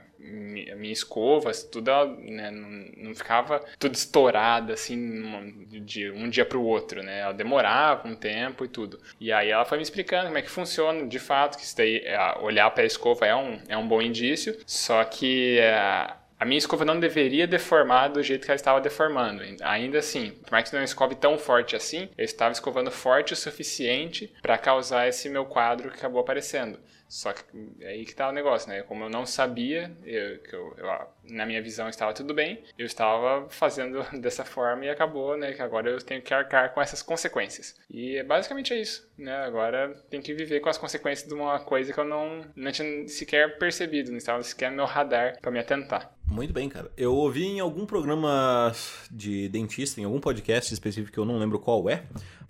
a 0.72 0.76
minha 0.76 0.94
escova, 0.94 1.52
tudo, 1.72 1.92
né, 2.20 2.52
não, 2.52 3.06
não 3.10 3.16
ficava 3.16 3.64
tudo 3.78 3.96
estourada, 3.96 4.74
assim, 4.74 5.66
de 5.82 6.12
um 6.12 6.30
dia 6.30 6.46
pro 6.46 6.62
outro, 6.62 7.02
né? 7.02 7.20
Ela 7.20 7.34
demorava 7.34 8.08
um 8.08 8.16
tempo 8.16 8.66
e 8.66 8.68
tudo. 8.68 9.00
E 9.20 9.32
aí 9.32 9.50
ela 9.50 9.66
foi 9.66 9.78
me 9.78 9.84
explicando 9.84 10.26
como 10.26 10.38
é 10.38 10.42
que 10.42 10.50
funciona, 10.50 11.08
de 11.08 11.20
fato, 11.20 11.58
que 11.58 11.64
isso 11.64 11.78
daí, 11.78 11.98
é, 12.06 12.38
olhar 12.42 12.70
para 12.72 12.84
a 12.84 12.88
escova 12.88 13.26
é 13.26 13.36
um, 13.36 13.60
é 13.68 13.78
um 13.78 13.88
bom 13.88 14.02
indício, 14.02 14.58
só 14.66 15.04
que 15.04 15.58
é, 15.60 16.14
a 16.40 16.46
minha 16.46 16.58
escova 16.58 16.86
não 16.86 17.00
deveria 17.00 17.46
deformar 17.46 18.08
do 18.08 18.24
jeito 18.24 18.46
que 18.46 18.52
ela 18.52 18.56
estava 18.56 18.80
deformando. 18.80 19.44
Ainda 19.62 20.00
assim, 20.00 20.32
por 20.32 20.52
mais 20.52 20.70
que 20.70 20.76
não 20.76 20.84
escove 20.84 21.16
tão 21.16 21.38
forte 21.38 21.76
assim, 21.76 22.10
eu 22.18 22.24
estava 22.24 22.54
escovando 22.54 22.90
forte 22.90 23.34
o 23.34 23.36
suficiente 23.36 24.34
para 24.42 24.58
causar 24.58 25.08
esse 25.08 25.28
meu 25.28 25.46
quadro 25.46 25.90
que 25.90 25.98
acabou 25.98 26.22
aparecendo. 26.22 26.80
Só 27.10 27.34
que 27.34 27.42
é 27.82 27.88
aí 27.88 28.06
que 28.06 28.14
tá 28.16 28.30
o 28.30 28.32
negócio, 28.32 28.70
né? 28.70 28.84
Como 28.84 29.04
eu 29.04 29.10
não 29.10 29.26
sabia, 29.26 29.92
eu, 30.06 30.38
que 30.40 30.54
eu, 30.54 30.76
eu- 30.78 31.08
na 31.34 31.44
minha 31.46 31.60
visão 31.62 31.90
estava 31.90 32.14
tudo 32.14 32.34
bem, 32.36 32.64
eu 32.78 32.86
estava 32.86 33.50
fazendo 33.50 34.06
dessa 34.22 34.46
forma 34.46 34.86
e 34.86 34.90
acabou, 34.92 35.36
né? 35.36 35.52
Que 35.54 35.62
agora 35.64 35.90
eu 35.90 35.98
tenho 36.00 36.22
que 36.22 36.32
arcar 36.34 36.72
com 36.74 36.80
essas 36.82 37.02
consequências. 37.02 37.76
E 37.90 38.22
basicamente 38.24 38.74
é 38.74 38.80
isso, 38.80 39.12
né? 39.18 39.36
Agora 39.38 39.90
tem 40.10 40.22
que 40.22 40.34
viver 40.36 40.60
com 40.60 40.70
as 40.70 40.78
consequências 40.78 41.28
de 41.28 41.34
uma 41.34 41.60
coisa 41.60 41.92
que 41.92 42.00
eu 42.00 42.06
não, 42.06 42.42
não 42.56 42.72
tinha 42.72 43.08
sequer 43.08 43.58
percebido, 43.58 44.12
não 44.12 44.18
estava 44.18 44.44
sequer 44.44 44.70
no 44.70 44.78
meu 44.78 44.86
radar 44.86 45.36
para 45.42 45.50
me 45.50 45.58
atentar. 45.60 46.14
Muito 46.28 46.54
bem, 46.54 46.70
cara. 46.70 46.92
Eu 46.96 47.16
ouvi 47.16 47.44
em 47.44 47.60
algum 47.60 47.88
programa 47.88 48.72
de 49.10 49.50
dentista, 49.50 50.00
em 50.00 50.04
algum 50.04 50.20
podcast 50.20 50.72
específico 50.72 51.12
que 51.12 51.20
eu 51.20 51.26
não 51.26 51.40
lembro 51.40 51.58
qual 51.60 51.90
é, 51.90 52.04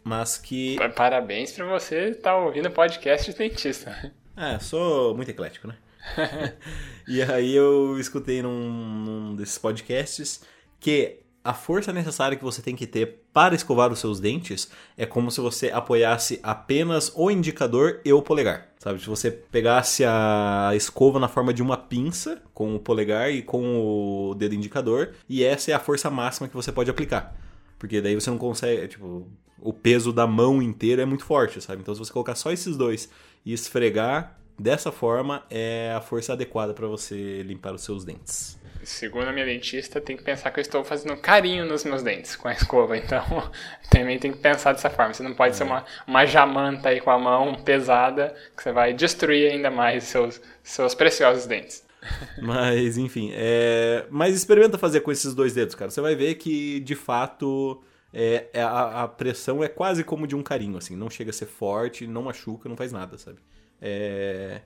mas 0.04 0.38
que. 0.38 0.76
Pa- 0.76 0.90
Parabéns 0.90 1.54
para 1.54 1.66
você 1.66 2.10
estar 2.10 2.36
ouvindo 2.36 2.70
podcast 2.70 3.32
de 3.32 3.38
dentista. 3.38 4.14
É, 4.40 4.58
sou 4.58 5.14
muito 5.14 5.30
eclético, 5.30 5.68
né? 5.68 5.76
e 7.06 7.22
aí 7.22 7.54
eu 7.54 8.00
escutei 8.00 8.42
num, 8.42 8.70
num 8.72 9.36
desses 9.36 9.58
podcasts 9.58 10.42
que 10.80 11.20
a 11.44 11.54
força 11.54 11.92
necessária 11.92 12.38
que 12.38 12.44
você 12.44 12.62
tem 12.62 12.74
que 12.74 12.88
ter 12.88 13.22
para 13.34 13.54
escovar 13.54 13.92
os 13.92 14.00
seus 14.00 14.18
dentes 14.18 14.72
é 14.98 15.06
como 15.06 15.30
se 15.30 15.42
você 15.42 15.70
apoiasse 15.72 16.40
apenas 16.42 17.12
o 17.18 17.30
indicador 17.30 18.00
e 18.06 18.14
o 18.14 18.22
polegar. 18.22 18.70
Sabe? 18.80 19.02
Se 19.02 19.08
você 19.08 19.30
pegasse 19.30 20.06
a 20.06 20.72
escova 20.74 21.20
na 21.20 21.28
forma 21.28 21.54
de 21.54 21.62
uma 21.62 21.76
pinça, 21.76 22.42
com 22.54 22.76
o 22.76 22.80
polegar 22.80 23.30
e 23.30 23.42
com 23.42 24.32
o 24.32 24.36
dedo 24.36 24.56
indicador, 24.56 25.16
e 25.28 25.44
essa 25.44 25.72
é 25.72 25.74
a 25.74 25.80
força 25.80 26.10
máxima 26.10 26.48
que 26.48 26.56
você 26.56 26.72
pode 26.72 26.90
aplicar. 26.90 27.36
Porque 27.78 28.00
daí 28.00 28.16
você 28.16 28.30
não 28.30 28.38
consegue, 28.38 28.88
tipo, 28.88 29.30
o 29.62 29.74
peso 29.74 30.12
da 30.12 30.26
mão 30.26 30.62
inteira 30.62 31.02
é 31.02 31.06
muito 31.06 31.26
forte, 31.26 31.62
sabe? 31.62 31.82
Então 31.82 31.94
se 31.94 32.00
você 32.00 32.12
colocar 32.12 32.36
só 32.36 32.52
esses 32.52 32.78
dois 32.78 33.10
e 33.46 33.54
esfregar 33.54 34.40
dessa 34.58 34.92
forma, 34.92 35.44
é 35.50 35.94
a 35.96 36.02
força 36.02 36.34
adequada 36.34 36.74
para 36.74 36.88
você 36.88 37.42
limpar 37.44 37.74
os 37.74 37.84
seus 37.84 38.04
dentes. 38.04 38.60
Segundo 38.84 39.28
a 39.28 39.34
minha 39.34 39.46
dentista, 39.46 40.00
tem 40.00 40.16
que 40.16 40.24
pensar 40.24 40.52
que 40.52 40.60
eu 40.60 40.62
estou 40.62 40.84
fazendo 40.84 41.16
carinho 41.18 41.66
nos 41.66 41.84
meus 41.84 42.02
dentes 42.02 42.36
com 42.36 42.48
a 42.48 42.54
escova. 42.54 42.98
Então, 43.00 43.52
também 43.90 44.20
tem 44.20 44.32
que 44.32 44.38
pensar 44.38 44.74
dessa 44.74 44.90
forma. 44.90 45.14
Você 45.14 45.24
não 45.24 45.34
pode 45.34 45.54
é. 45.54 45.58
ser 45.58 45.64
uma, 45.64 45.86
uma 46.08 46.26
jamanta 46.26 46.90
aí 46.90 47.00
com 47.00 47.10
a 47.10 47.18
mão 47.18 47.56
pesada, 47.56 48.36
que 48.56 48.64
você 48.64 48.72
vai 48.72 48.94
destruir 48.94 49.52
ainda 49.52 49.70
mais 49.70 50.06
seus, 50.06 50.42
seus 50.64 50.94
preciosos 50.94 51.46
dentes. 51.46 51.84
Mas, 52.42 52.98
enfim. 52.98 53.32
É... 53.34 54.06
Mas 54.10 54.36
experimenta 54.36 54.78
fazer 54.78 55.02
com 55.02 55.12
esses 55.12 55.34
dois 55.34 55.54
dedos, 55.54 55.76
cara. 55.76 55.92
Você 55.92 56.02
vai 56.02 56.16
ver 56.16 56.36
que, 56.36 56.80
de 56.80 56.96
fato, 56.96 57.82
é, 58.14 58.50
é, 58.54 58.62
a, 58.62 59.04
a, 59.04 59.08
pressão 59.08 59.64
é 59.64 59.68
quase 59.68 60.04
como 60.04 60.26
de 60.26 60.36
um 60.36 60.44
carinho, 60.44 60.78
assim. 60.78 60.96
Não 60.96 61.10
chega 61.10 61.30
a 61.30 61.34
ser 61.34 61.46
forte, 61.46 62.08
não 62.08 62.24
machuca, 62.24 62.68
não 62.68 62.76
faz 62.76 62.92
nada, 62.92 63.18
sabe? 63.18 63.40
É... 63.82 64.62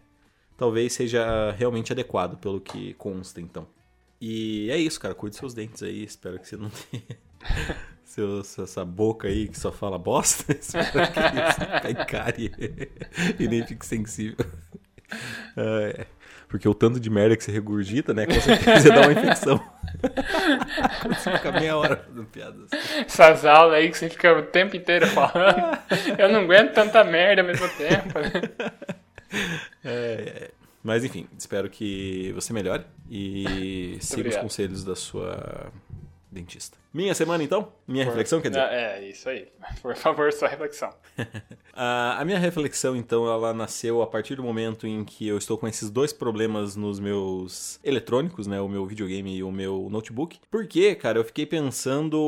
Talvez 0.58 0.94
seja 0.94 1.52
realmente 1.52 1.92
adequado 1.92 2.38
pelo 2.38 2.62
que 2.62 2.94
consta, 2.94 3.42
então. 3.42 3.68
E 4.22 4.70
é 4.72 4.78
isso, 4.78 5.00
cara. 5.00 5.14
Cuide 5.14 5.36
seus 5.36 5.54
dentes 5.54 5.84
aí. 5.84 6.04
Espero 6.04 6.40
que 6.40 6.48
você 6.48 6.56
não 6.56 6.70
tenha. 6.70 7.04
Seu, 8.06 8.42
essa 8.42 8.86
boca 8.86 9.28
aí 9.28 9.48
que 9.48 9.60
só 9.60 9.72
fala 9.72 9.98
bosta. 9.98 10.54
Espero 10.54 10.92
que 11.12 11.20
isso 11.20 12.02
encare 12.02 12.52
e 13.40 13.48
nem 13.48 13.66
fique 13.66 13.86
sensível. 13.86 14.46
É, 15.58 16.06
porque 16.54 16.70
o 16.70 16.74
tanto 16.76 17.00
de 17.00 17.10
merda 17.10 17.36
que 17.36 17.44
você 17.44 17.52
regurgita, 17.52 18.14
né? 18.14 18.28
Com 18.28 18.40
certeza 18.40 18.90
dá 18.90 19.02
uma 19.02 19.12
infecção. 19.20 19.60
você 21.08 21.32
fica 21.32 21.52
meia 21.52 21.76
hora 21.76 21.98
fazendo 21.98 22.26
piadas. 22.26 22.70
Essas 22.72 23.44
aulas 23.44 23.74
aí 23.74 23.90
que 23.90 23.98
você 23.98 24.08
fica 24.08 24.38
o 24.38 24.44
tempo 24.44 24.76
inteiro 24.76 25.08
falando. 25.08 25.80
Eu 26.16 26.30
não 26.30 26.42
aguento 26.42 26.74
tanta 26.74 27.04
merda 27.04 27.42
ao 27.42 27.48
mesmo 27.48 27.68
tempo. 27.70 28.20
É, 29.84 29.90
é. 29.90 30.52
Mas 30.84 31.04
enfim, 31.04 31.28
espero 31.36 31.68
que 31.72 32.32
você 32.34 32.54
melhore 32.54 32.86
e 33.10 33.98
siga 34.00 34.30
os 34.30 34.38
conselhos 34.38 34.84
da 34.84 34.96
sua 34.96 35.72
dentista. 36.32 36.78
Minha 36.94 37.16
semana, 37.16 37.44
então? 37.44 37.70
Minha 37.88 38.06
Por... 38.06 38.12
reflexão, 38.12 38.40
quer 38.40 38.50
dizer? 38.50 38.62
É, 38.62 39.10
isso 39.10 39.28
aí. 39.28 39.48
Por 39.82 39.96
favor, 39.96 40.32
sua 40.32 40.48
reflexão. 40.48 40.94
a 41.74 42.22
minha 42.24 42.38
reflexão, 42.38 42.96
então, 42.96 43.26
ela 43.26 43.52
nasceu 43.52 44.04
a 44.04 44.06
partir 44.06 44.36
do 44.36 44.44
momento 44.44 44.86
em 44.86 45.04
que 45.04 45.28
eu 45.28 45.36
estou 45.40 45.58
com 45.58 45.68
esses 45.68 45.90
dois 45.90 46.14
problemas 46.14 46.76
nos 46.76 47.00
meus 47.00 47.80
eletrônicos, 47.84 48.46
né? 48.46 48.62
O 48.62 48.70
meu 48.70 48.86
videogame 48.86 49.38
e 49.38 49.44
o 49.44 49.52
meu 49.52 49.88
notebook. 49.90 50.40
Porque, 50.52 50.94
cara, 50.94 51.18
eu 51.18 51.24
fiquei 51.24 51.48
pensando 51.48 52.20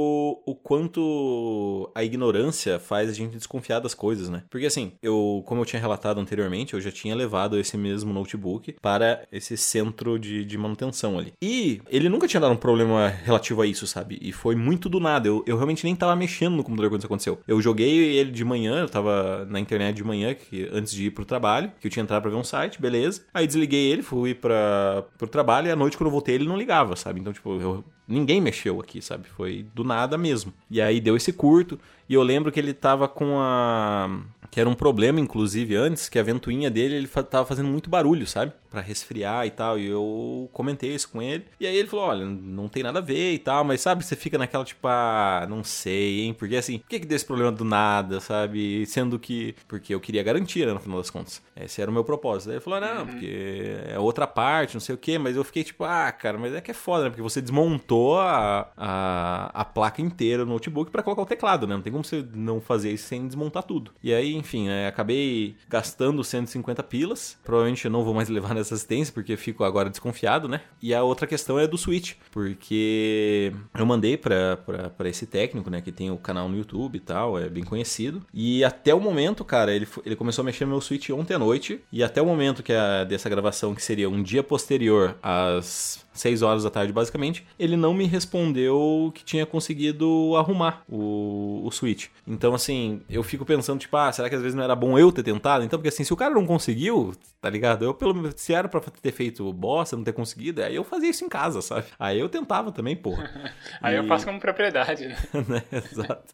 o 0.44 0.56
quanto 0.56 1.92
a 1.94 2.04
ignorância 2.04 2.80
faz 2.80 3.08
a 3.08 3.14
gente 3.14 3.38
desconfiar 3.38 3.80
das 3.80 3.94
coisas, 3.94 4.30
né? 4.30 4.44
Porque, 4.50 4.66
assim, 4.66 4.94
eu, 5.00 5.44
como 5.46 5.62
eu 5.62 5.66
tinha 5.66 5.80
relatado 5.80 6.20
anteriormente, 6.20 6.74
eu 6.74 6.82
já 6.82 6.92
tinha 6.92 7.14
levado 7.14 7.60
esse 7.60 7.78
mesmo 7.78 8.12
notebook 8.12 8.74
para 8.82 9.28
esse 9.32 9.56
centro 9.58 10.18
de, 10.18 10.44
de 10.44 10.58
manutenção 10.58 11.20
ali. 11.20 11.34
E 11.40 11.82
ele 11.88 12.10
nunca 12.10 12.28
tinha 12.28 12.42
dado 12.42 12.54
um 12.54 12.58
problema 12.58 13.10
relativo 13.10 13.62
a 13.62 13.68
isso, 13.68 13.86
sabe? 13.86 14.18
E 14.20 14.32
foi 14.32 14.55
muito 14.56 14.90
do 14.90 15.00
nada. 15.00 15.28
Eu, 15.28 15.44
eu 15.46 15.56
realmente 15.56 15.84
nem 15.84 15.96
tava 15.96 16.16
mexendo 16.16 16.56
no 16.56 16.64
computador 16.64 16.90
quando 16.90 17.00
isso 17.00 17.08
aconteceu. 17.08 17.40
Eu 17.48 17.62
joguei 17.62 18.16
ele 18.18 18.32
de 18.32 18.44
manhã, 18.44 18.82
eu 18.82 18.90
tava 18.90 19.46
na 19.50 19.60
internet 19.60 19.96
de 19.96 20.04
manhã, 20.04 20.34
que, 20.34 20.70
antes 20.72 20.94
de 20.94 21.06
ir 21.06 21.12
pro 21.12 21.26
trabalho, 21.26 21.72
que 21.80 21.88
eu 21.88 21.92
tinha 21.92 22.04
entrado 22.04 22.22
pra 22.22 22.32
ver 22.32 22.38
um 22.38 22.44
site, 22.44 22.82
beleza. 22.82 23.24
Aí 23.34 23.46
desliguei 23.46 23.92
ele, 23.92 24.02
fui 24.02 24.34
pra, 24.34 25.04
pro 25.18 25.28
trabalho 25.28 25.68
e 25.68 25.72
à 25.72 25.76
noite 25.76 25.98
quando 25.98 26.08
eu 26.08 26.12
voltei 26.12 26.36
ele 26.36 26.48
não 26.48 26.58
ligava, 26.58 26.96
sabe? 26.96 27.20
Então, 27.20 27.34
tipo, 27.34 27.60
eu, 27.60 27.84
ninguém 28.08 28.42
mexeu 28.42 28.80
aqui, 28.80 29.02
sabe? 29.02 29.28
Foi 29.30 29.66
do 29.74 29.84
nada 29.84 30.18
mesmo. 30.18 30.54
E 30.70 30.82
aí 30.82 31.00
deu 31.00 31.16
esse 31.16 31.34
curto, 31.34 31.80
e 32.08 32.14
eu 32.14 32.22
lembro 32.22 32.52
que 32.52 32.60
ele 32.60 32.74
tava 32.74 33.08
com 33.08 33.40
a 33.40 34.22
que 34.52 34.60
era 34.60 34.70
um 34.70 34.76
problema, 34.76 35.20
inclusive, 35.20 35.76
antes, 35.76 36.08
que 36.08 36.18
a 36.18 36.24
ventoinha 36.24 36.70
dele, 36.72 36.96
ele 36.96 37.08
tava 37.08 37.46
fazendo 37.46 37.68
muito 37.68 37.90
barulho, 37.90 38.26
sabe? 38.26 38.54
para 38.76 38.82
resfriar 38.82 39.48
e 39.48 39.52
tal. 39.52 39.80
E 39.80 39.88
eu 39.88 40.50
comentei 40.52 40.94
isso 40.94 41.10
com 41.10 41.22
ele. 41.22 41.46
E 41.60 41.66
aí 41.66 41.76
ele 41.76 41.88
falou: 41.88 42.06
olha, 42.06 42.26
não 42.26 42.68
tem 42.68 42.84
nada 42.84 43.00
a 43.00 43.02
ver 43.02 43.34
e 43.34 43.40
tal, 43.40 43.64
mas 43.64 43.80
sabe, 43.80 44.04
você 44.04 44.16
fica 44.16 44.38
naquela 44.38 44.66
tipo, 44.66 44.86
ah, 44.88 45.48
não 45.50 45.64
sei, 45.64 46.22
hein? 46.22 46.34
Porque 46.34 46.58
assim, 46.58 46.80
por 46.80 46.90
que, 46.90 47.00
que 47.00 47.06
deu 47.06 47.16
esse 47.16 47.26
problema 47.26 47.52
do 47.52 47.64
nada, 47.64 48.20
sabe? 48.20 48.86
Sendo 48.86 49.18
que. 49.18 49.56
Porque 49.68 49.96
eu 49.96 50.00
queria 50.00 50.22
garantia, 50.22 50.66
né, 50.66 50.74
no 50.74 50.80
final 50.80 50.98
das 50.98 51.10
contas. 51.10 51.42
Esse 51.56 51.82
era 51.82 51.90
o 51.90 51.94
meu 51.94 52.04
propósito. 52.04 52.50
Aí 52.50 52.56
ele 52.56 52.64
falou: 52.64 52.82
não, 52.82 53.00
uhum. 53.00 53.08
porque 53.08 53.78
é 53.88 53.98
outra 53.98 54.28
parte, 54.28 54.74
não 54.74 54.82
sei 54.82 54.94
o 54.94 54.98
quê. 54.98 55.18
Mas 55.18 55.38
eu 55.38 55.44
fiquei 55.44 55.64
tipo, 55.64 55.86
ah, 55.86 56.12
cara, 56.12 56.38
mas 56.38 56.54
é 56.54 56.60
que 56.60 56.72
é 56.72 56.74
foda, 56.74 57.06
né? 57.06 57.10
Porque 57.10 57.22
você 57.22 57.42
desmontou 57.42 57.95
a, 58.20 58.68
a, 58.78 59.52
a 59.54 59.66
placa 59.66 60.02
inteira 60.02 60.44
do 60.46 60.52
notebook 60.52 60.92
para 60.92 61.02
colocar 61.02 61.22
o 61.22 61.26
teclado, 61.26 61.66
né? 61.66 61.76
Não 61.76 61.82
tem 61.82 61.92
como 61.92 62.04
você 62.04 62.26
não 62.34 62.60
fazer 62.60 62.92
isso 62.92 63.08
sem 63.08 63.26
desmontar 63.26 63.64
tudo. 63.64 63.92
E 64.04 64.14
aí, 64.14 64.36
enfim, 64.36 64.68
né, 64.68 64.88
acabei 64.88 65.56
gastando 65.70 66.24
150 66.24 66.84
pilas. 66.84 67.38
Provavelmente 67.44 67.86
eu 67.86 67.92
não 67.92 68.04
vou 68.04 68.14
mais 68.14 68.28
levar 68.36 68.54
nessa 68.54 68.66
essa 68.66 68.76
assistência, 68.76 69.14
porque 69.14 69.38
fico 69.38 69.64
agora 69.64 69.90
desconfiado, 69.90 70.48
né? 70.48 70.62
E 70.82 70.94
a 70.94 71.04
outra 71.04 71.28
questão 71.28 71.58
é 71.58 71.68
do 71.68 71.78
Switch, 71.78 72.14
porque 72.32 73.54
eu 73.74 73.86
mandei 73.86 74.18
para 74.18 74.58
esse 75.06 75.26
técnico, 75.26 75.70
né, 75.70 75.82
que 75.82 75.92
tem 75.92 76.12
o 76.12 76.18
canal 76.18 76.50
no 76.50 76.58
YouTube 76.58 76.98
e 76.98 77.00
tal, 77.00 77.40
é 77.40 77.48
bem 77.48 77.64
conhecido. 77.64 78.22
E 78.34 78.64
até 78.64 78.94
o 78.94 79.00
momento, 79.00 79.46
cara, 79.46 79.74
ele, 79.74 79.88
ele 80.06 80.16
começou 80.16 80.42
a 80.42 80.46
mexer 80.46 80.66
no 80.66 80.72
meu 80.72 80.82
Switch 80.82 81.10
ontem 81.12 81.36
à 81.36 81.40
noite, 81.40 81.82
e 81.92 82.04
até 82.04 82.22
o 82.22 82.26
momento 82.26 82.64
que 82.64 82.74
a, 82.74 83.04
dessa 83.04 83.30
gravação, 83.30 83.74
que 83.74 83.84
seria 83.84 84.10
um 84.10 84.22
dia 84.22 84.44
posterior 84.44 85.16
às 85.22 86.06
6 86.14 86.42
horas 86.42 86.64
da 86.64 86.70
tarde, 86.70 86.92
basicamente, 86.92 87.46
ele 87.60 87.78
não 87.78 87.85
me 87.94 88.06
respondeu 88.06 89.12
que 89.14 89.24
tinha 89.24 89.46
conseguido 89.46 90.36
arrumar 90.38 90.84
o, 90.90 91.62
o 91.64 91.72
Switch. 91.72 92.08
Então, 92.28 92.54
assim, 92.54 93.02
eu 93.10 93.24
fico 93.24 93.46
pensando, 93.46 93.80
tipo, 93.80 93.96
ah, 93.98 94.12
será 94.12 94.30
que 94.30 94.36
às 94.36 94.42
vezes 94.42 94.56
não 94.56 94.64
era 94.64 94.76
bom 94.76 94.98
eu 94.98 95.12
ter 95.12 95.24
tentado? 95.24 95.64
Então, 95.64 95.80
porque 95.80 95.90
assim, 95.90 96.04
se 96.04 96.14
o 96.14 96.18
cara 96.18 96.34
não 96.34 96.46
conseguiu, 96.46 97.14
tá 97.42 97.50
ligado? 97.50 97.86
Eu, 97.86 97.94
pelo 97.94 98.14
menos, 98.14 98.34
se 98.38 98.54
era 98.54 98.68
pra 98.68 98.80
ter 98.80 99.12
feito 99.12 99.52
bosta, 99.54 99.96
não 99.96 100.04
ter 100.04 100.14
conseguido, 100.14 100.64
aí 100.64 100.76
eu 100.76 100.84
fazia 100.84 101.10
isso 101.10 101.24
em 101.26 101.30
casa, 101.30 101.62
sabe? 101.62 101.86
Aí 102.00 102.20
eu 102.20 102.30
tentava 102.30 102.72
também, 102.72 102.96
porra. 102.96 103.30
aí 103.82 103.96
e... 103.96 103.98
eu 103.98 104.06
faço 104.06 104.26
como 104.26 104.40
propriedade, 104.40 105.08
né? 105.08 105.18
né? 105.48 105.64
Exato. 105.72 106.34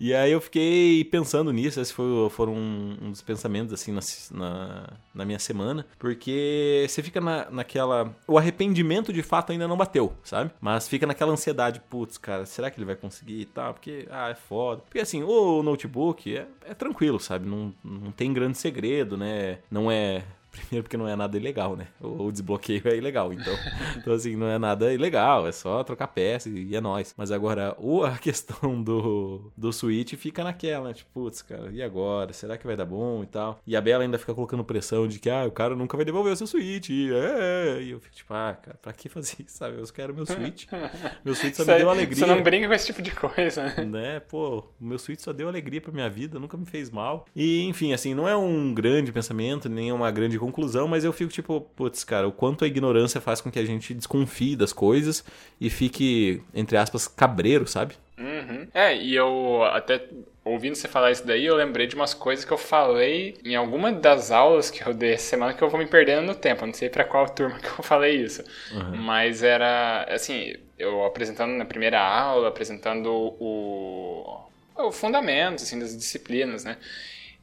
E 0.00 0.12
aí 0.12 0.32
eu 0.32 0.40
fiquei 0.40 1.04
pensando 1.04 1.52
nisso, 1.52 1.80
esse 1.80 1.92
foi, 1.92 2.28
foram 2.30 2.54
um 2.54 3.10
dos 3.10 3.22
pensamentos 3.22 3.72
assim 3.72 3.92
na, 3.92 4.00
na, 4.32 4.92
na 5.14 5.24
minha 5.24 5.38
semana, 5.38 5.86
porque 5.98 6.84
você 6.88 7.02
fica 7.02 7.20
na, 7.20 7.50
naquela. 7.50 8.14
O 8.26 8.38
arrependimento 8.38 9.12
de 9.12 9.22
fato 9.22 9.52
ainda 9.52 9.68
não 9.68 9.76
bateu, 9.76 10.12
sabe? 10.22 10.50
Mas 10.60 10.88
fica 10.88 11.06
naquela 11.06 11.32
ansiedade, 11.32 11.80
putz, 11.88 12.18
cara, 12.18 12.46
será 12.46 12.70
que 12.70 12.78
ele 12.78 12.86
vai 12.86 12.96
conseguir 12.96 13.40
e 13.40 13.46
tal? 13.46 13.74
Porque, 13.74 14.06
ah, 14.10 14.30
é 14.30 14.34
foda. 14.34 14.82
Porque 14.82 15.00
assim, 15.00 15.22
o 15.22 15.62
notebook 15.62 16.36
é, 16.36 16.46
é 16.66 16.74
tranquilo, 16.74 17.20
sabe? 17.20 17.48
Não, 17.48 17.72
não 17.82 18.10
tem 18.10 18.32
grande 18.32 18.58
segredo, 18.58 19.16
né? 19.16 19.58
Não 19.70 19.90
é 19.90 20.24
Primeiro 20.54 20.84
porque 20.84 20.96
não 20.96 21.08
é 21.08 21.16
nada 21.16 21.36
ilegal, 21.36 21.76
né? 21.76 21.88
O 22.00 22.30
desbloqueio 22.30 22.82
é 22.84 22.96
ilegal, 22.96 23.32
então, 23.32 23.54
então 23.98 24.14
assim, 24.14 24.36
não 24.36 24.46
é 24.46 24.58
nada 24.58 24.92
ilegal, 24.92 25.46
é 25.46 25.52
só 25.52 25.82
trocar 25.82 26.08
peça 26.08 26.48
e 26.48 26.76
é 26.76 26.80
nóis. 26.80 27.12
Mas 27.16 27.32
agora, 27.32 27.76
a 28.06 28.18
questão 28.18 28.82
do, 28.82 29.50
do 29.56 29.72
Switch 29.72 30.14
fica 30.14 30.44
naquela, 30.44 30.88
né? 30.88 30.94
Tipo, 30.94 31.10
putz, 31.12 31.42
cara, 31.42 31.70
e 31.72 31.82
agora? 31.82 32.32
Será 32.32 32.56
que 32.56 32.66
vai 32.66 32.76
dar 32.76 32.84
bom 32.84 33.22
e 33.22 33.26
tal? 33.26 33.58
E 33.66 33.76
a 33.76 33.80
Bela 33.80 34.04
ainda 34.04 34.18
fica 34.18 34.34
colocando 34.34 34.64
pressão 34.64 35.08
de 35.08 35.18
que, 35.18 35.28
ah, 35.28 35.44
o 35.44 35.50
cara 35.50 35.74
nunca 35.74 35.96
vai 35.96 36.04
devolver 36.04 36.32
o 36.32 36.36
seu 36.36 36.46
Switch, 36.46 36.90
é, 36.90 37.82
e 37.82 37.90
eu 37.90 38.00
fico 38.00 38.14
tipo, 38.14 38.32
ah, 38.32 38.56
cara, 38.60 38.78
pra 38.80 38.92
que 38.92 39.08
fazer 39.08 39.36
isso, 39.44 39.58
sabe? 39.58 39.78
Eu 39.78 39.84
quero 39.92 40.14
meu 40.14 40.26
Switch. 40.26 40.66
Meu 41.24 41.34
Switch 41.34 41.54
só 41.54 41.64
me 41.64 41.78
deu 41.78 41.88
alegria. 41.88 42.16
Você 42.16 42.26
não 42.26 42.42
brinca 42.42 42.68
com 42.68 42.74
esse 42.74 42.86
tipo 42.86 43.00
de 43.00 43.10
coisa, 43.10 43.64
né? 43.64 43.84
né? 43.84 44.20
Pô, 44.20 44.64
o 44.80 44.84
meu 44.84 44.98
Switch 44.98 45.20
só 45.20 45.32
deu 45.32 45.48
alegria 45.48 45.80
pra 45.80 45.92
minha 45.92 46.08
vida, 46.08 46.38
nunca 46.38 46.56
me 46.56 46.66
fez 46.66 46.90
mal. 46.90 47.26
E, 47.34 47.62
enfim, 47.64 47.92
assim, 47.92 48.14
não 48.14 48.28
é 48.28 48.36
um 48.36 48.74
grande 48.74 49.12
pensamento, 49.12 49.68
nem 49.68 49.92
uma 49.92 50.10
grande 50.10 50.36
conclusão, 50.44 50.86
mas 50.86 51.04
eu 51.04 51.12
fico 51.12 51.32
tipo, 51.32 51.60
putz, 51.76 52.04
cara, 52.04 52.28
o 52.28 52.32
quanto 52.32 52.64
a 52.64 52.66
ignorância 52.66 53.20
faz 53.20 53.40
com 53.40 53.50
que 53.50 53.58
a 53.58 53.64
gente 53.64 53.94
desconfie 53.94 54.56
das 54.56 54.72
coisas 54.72 55.24
e 55.60 55.70
fique, 55.70 56.42
entre 56.54 56.76
aspas, 56.76 57.08
cabreiro, 57.08 57.66
sabe? 57.66 57.94
Uhum. 58.18 58.68
É, 58.72 58.96
e 58.96 59.14
eu 59.14 59.64
até 59.64 60.06
ouvindo 60.44 60.74
você 60.74 60.86
falar 60.86 61.10
isso 61.10 61.26
daí, 61.26 61.46
eu 61.46 61.56
lembrei 61.56 61.86
de 61.86 61.96
umas 61.96 62.12
coisas 62.12 62.44
que 62.44 62.52
eu 62.52 62.58
falei 62.58 63.36
em 63.44 63.56
alguma 63.56 63.90
das 63.90 64.30
aulas 64.30 64.70
que 64.70 64.86
eu 64.86 64.92
dei 64.92 65.14
essa 65.14 65.30
semana 65.30 65.54
que 65.54 65.62
eu 65.62 65.70
vou 65.70 65.80
me 65.80 65.86
perdendo 65.86 66.26
no 66.26 66.34
tempo. 66.34 66.62
Eu 66.62 66.66
não 66.66 66.74
sei 66.74 66.88
para 66.90 67.04
qual 67.04 67.28
turma 67.28 67.58
que 67.58 67.66
eu 67.66 67.82
falei 67.82 68.16
isso. 68.16 68.44
Uhum. 68.72 68.96
Mas 68.98 69.42
era, 69.42 70.06
assim, 70.10 70.54
eu 70.78 71.04
apresentando 71.04 71.52
na 71.52 71.64
primeira 71.64 72.00
aula, 72.00 72.48
apresentando 72.48 73.10
o, 73.10 74.40
o 74.76 74.92
fundamento, 74.92 75.62
assim, 75.62 75.78
das 75.78 75.96
disciplinas, 75.96 76.64
né? 76.64 76.76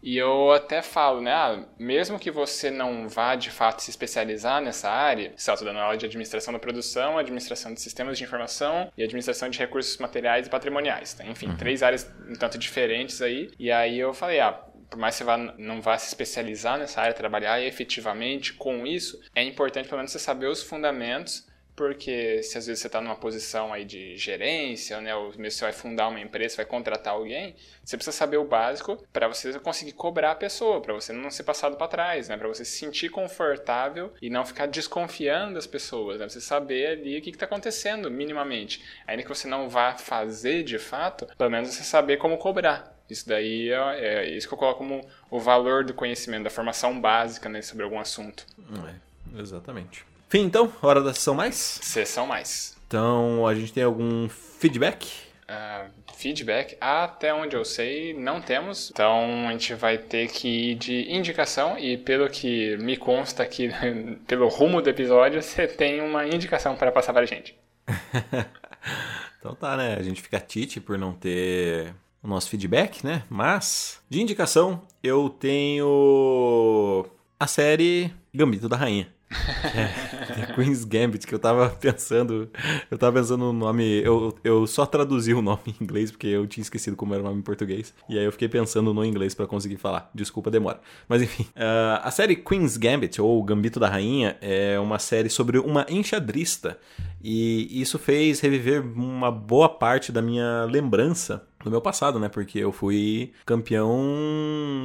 E 0.02 0.18
eu 0.18 0.52
até 0.52 0.82
falo, 0.82 1.22
né, 1.22 1.32
ah, 1.32 1.64
mesmo 1.78 2.18
que 2.18 2.32
você 2.32 2.72
não 2.72 3.08
vá 3.08 3.36
de 3.36 3.52
fato 3.52 3.82
se 3.82 3.90
especializar 3.90 4.62
nessa 4.62 4.90
área, 4.90 5.34
se 5.36 5.50
eu 5.50 5.54
estou 5.54 5.68
dando 5.68 5.80
aula 5.80 5.98
de 5.98 6.06
administração 6.06 6.54
da 6.54 6.60
produção, 6.60 7.18
administração 7.18 7.74
de 7.74 7.80
sistemas 7.82 8.18
de 8.18 8.24
informação 8.24 8.92
e 8.98 9.04
administração 9.04 9.50
de 9.50 9.60
recursos 9.60 9.98
materiais 9.98 10.48
e 10.48 10.50
patrimoniais, 10.50 11.14
tá? 11.14 11.26
enfim, 11.26 11.48
uhum. 11.48 11.58
três 11.58 11.84
áreas 11.84 12.12
um 12.28 12.34
tanto 12.34 12.58
diferentes 12.58 13.22
aí. 13.22 13.52
E 13.60 13.72
aí 13.72 14.00
eu 14.00 14.14
falei, 14.14 14.40
ah, 14.40 14.60
por 14.90 15.00
mais 15.00 15.16
que 15.16 15.20
você 15.20 15.24
vá, 15.24 15.38
não 15.38 15.82
vá 15.82 15.98
se 15.98 16.08
especializar 16.08 16.78
nessa 16.78 17.02
área, 17.02 17.14
trabalhar 17.14 17.62
efetivamente 17.62 18.54
com 18.54 18.86
isso, 18.86 19.22
é 19.34 19.44
importante 19.44 19.88
pelo 19.88 19.98
menos 19.98 20.12
você 20.12 20.20
saber 20.20 20.48
os 20.48 20.62
fundamentos 20.62 21.50
porque 21.76 22.44
se 22.44 22.58
às 22.58 22.68
vezes 22.68 22.82
você 22.82 22.88
está 22.88 23.02
numa 23.02 23.16
posição 23.16 23.74
aí 23.74 23.86
de 23.86 24.18
gerência, 24.18 25.00
né, 25.02 25.16
ou 25.16 25.28
mesmo 25.38 25.52
você 25.52 25.66
vai 25.66 25.74
fundar 25.74 26.08
uma 26.08 26.20
empresa, 26.20 26.58
vai 26.58 26.66
contratar 26.66 27.14
alguém, 27.14 27.56
você 27.84 27.98
precisa 27.98 28.16
saber 28.16 28.38
o 28.38 28.46
básico 28.46 28.98
para 29.12 29.28
você 29.28 29.58
conseguir 29.60 29.94
cobrar 29.94 30.32
a 30.32 30.36
pessoa, 30.36 30.82
para 30.82 30.94
você 30.94 31.14
não 31.14 31.32
ser 31.32 31.44
passado 31.44 31.76
para 31.76 31.88
trás, 31.88 32.30
né, 32.30 32.38
para 32.38 32.48
você 32.48 32.66
se 32.66 32.78
sentir 32.78 33.10
confortável 33.10 34.14
e 34.22 34.30
não 34.30 34.46
ficar 34.46 34.68
desconfiando 34.68 35.56
das 35.56 35.68
pessoas, 35.68 36.20
né, 36.20 36.28
você 36.28 36.42
saber 36.42 36.88
ali 36.88 37.18
o 37.18 37.22
que 37.22 37.30
está 37.30 37.46
acontecendo 37.46 38.12
minimamente, 38.12 38.84
ainda 39.08 39.24
que 39.24 39.30
você 39.30 39.48
não 39.48 39.70
vá 39.70 39.96
fazer 39.96 40.64
de 40.64 40.78
fato, 40.78 41.26
pelo 41.38 41.50
menos 41.50 41.70
você 41.70 41.84
saber 41.84 42.18
como 42.18 42.38
cobrar. 42.38 42.96
Isso 43.10 43.28
daí 43.28 43.70
é, 43.70 44.06
é 44.06 44.30
isso 44.30 44.48
que 44.48 44.54
eu 44.54 44.58
coloco 44.58 44.78
como 44.78 45.06
o 45.30 45.38
valor 45.38 45.84
do 45.84 45.94
conhecimento, 45.94 46.46
da 46.46 46.50
formação 46.50 47.00
básica 47.00 47.50
né, 47.50 47.62
sobre 47.62 47.84
algum 47.84 48.00
assunto. 48.00 48.46
É, 48.88 49.42
exatamente. 49.42 50.06
Fim, 50.32 50.44
então, 50.44 50.72
hora 50.82 51.04
da 51.04 51.14
sessão 51.14 51.36
mais? 51.36 51.56
Sessão 51.56 52.26
mais. 52.26 52.78
Então, 52.88 53.46
a 53.46 53.54
gente 53.54 53.74
tem 53.74 53.84
algum 53.84 54.30
feedback? 54.30 55.12
Uh, 55.44 55.92
feedback, 56.16 56.78
até 56.80 57.34
onde 57.34 57.54
eu 57.54 57.66
sei, 57.66 58.14
não 58.14 58.40
temos. 58.40 58.90
Então 58.92 59.50
a 59.50 59.52
gente 59.52 59.74
vai 59.74 59.98
ter 59.98 60.30
que 60.30 60.48
ir 60.72 60.76
de 60.76 61.12
indicação 61.12 61.78
e 61.78 61.98
pelo 61.98 62.30
que 62.30 62.78
me 62.78 62.96
consta 62.96 63.44
aqui, 63.44 63.72
pelo 64.26 64.48
rumo 64.48 64.82
do 64.82 64.90
episódio, 64.90 65.42
você 65.44 65.68
tem 65.68 66.00
uma 66.00 66.26
indicação 66.26 66.78
para 66.78 66.94
passar 66.94 67.12
para 67.12 67.24
a 67.24 67.26
gente. 67.26 67.54
então 69.38 69.54
tá, 69.54 69.76
né? 69.76 69.98
A 70.00 70.02
gente 70.02 70.22
fica 70.22 70.40
tite 70.40 70.80
por 70.80 70.98
não 70.98 71.12
ter 71.12 71.94
o 72.24 72.28
nosso 72.30 72.50
feedback, 72.50 73.06
né? 73.06 73.24
Mas, 73.30 74.02
de 74.10 74.22
indicação, 74.22 74.82
eu 75.04 75.28
tenho 75.30 77.06
a 77.38 77.48
série 77.48 78.14
Gambito 78.34 78.70
da 78.70 78.78
Rainha. 78.78 79.12
É, 79.32 79.88
The 80.34 80.54
Queen's 80.54 80.84
Gambit, 80.84 81.26
que 81.26 81.34
eu 81.34 81.40
tava 81.40 81.70
pensando. 81.70 82.50
Eu 82.90 82.98
tava 82.98 83.20
pensando 83.20 83.46
no 83.46 83.54
nome. 83.54 84.02
Eu, 84.04 84.38
eu 84.44 84.68
só 84.68 84.86
traduzi 84.86 85.34
o 85.34 85.42
nome 85.42 85.62
em 85.68 85.84
inglês, 85.84 86.12
porque 86.12 86.28
eu 86.28 86.46
tinha 86.46 86.62
esquecido 86.62 86.96
como 86.96 87.14
era 87.14 87.24
o 87.24 87.26
nome 87.26 87.40
em 87.40 87.44
português. 87.44 87.94
E 88.10 88.18
aí 88.18 88.26
eu 88.26 88.32
fiquei 88.32 88.50
pensando 88.50 88.94
no 88.94 89.06
inglês 89.06 89.34
para 89.34 89.48
conseguir 89.48 89.78
falar. 89.78 90.10
Desculpa 90.14 90.50
a 90.50 90.52
demora. 90.52 90.80
Mas 91.08 91.22
enfim. 91.22 91.44
Uh, 91.56 92.02
a 92.04 92.12
série 92.12 92.36
Queen's 92.36 92.78
Gambit, 92.78 93.22
ou 93.22 93.42
Gambito 93.44 93.80
da 93.80 93.88
Rainha, 93.88 94.38
é 94.42 94.80
uma 94.80 95.00
série 95.00 95.30
sobre 95.30 95.58
uma 95.58 95.86
enxadrista. 95.90 96.78
E 97.24 97.82
isso 97.82 98.00
fez 98.00 98.40
reviver 98.40 98.82
uma 98.82 99.32
boa 99.32 99.70
parte 99.70 100.12
da 100.12 100.22
minha 100.22 100.66
lembrança 100.66 101.46
do 101.64 101.70
meu 101.70 101.80
passado, 101.80 102.20
né? 102.20 102.28
Porque 102.28 102.58
eu 102.60 102.72
fui 102.72 103.32
campeão 103.46 103.96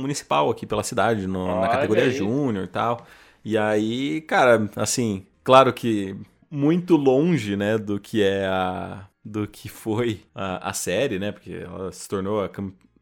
municipal 0.00 0.50
aqui 0.50 0.66
pela 0.66 0.82
cidade, 0.82 1.26
no, 1.26 1.60
na 1.60 1.68
categoria 1.68 2.10
júnior 2.10 2.64
e 2.64 2.68
tal. 2.68 3.06
E 3.48 3.56
aí, 3.56 4.22
cara, 4.22 4.68
assim, 4.74 5.24
claro 5.44 5.72
que 5.72 6.16
muito 6.50 6.96
longe, 6.96 7.54
né, 7.56 7.78
do 7.78 8.00
que 8.00 8.20
é 8.20 8.44
a 8.44 9.06
do 9.24 9.46
que 9.46 9.68
foi 9.68 10.20
a, 10.34 10.70
a 10.70 10.72
série, 10.72 11.16
né? 11.20 11.30
Porque 11.30 11.52
ela 11.52 11.92
se 11.92 12.08
tornou 12.08 12.42
a 12.42 12.48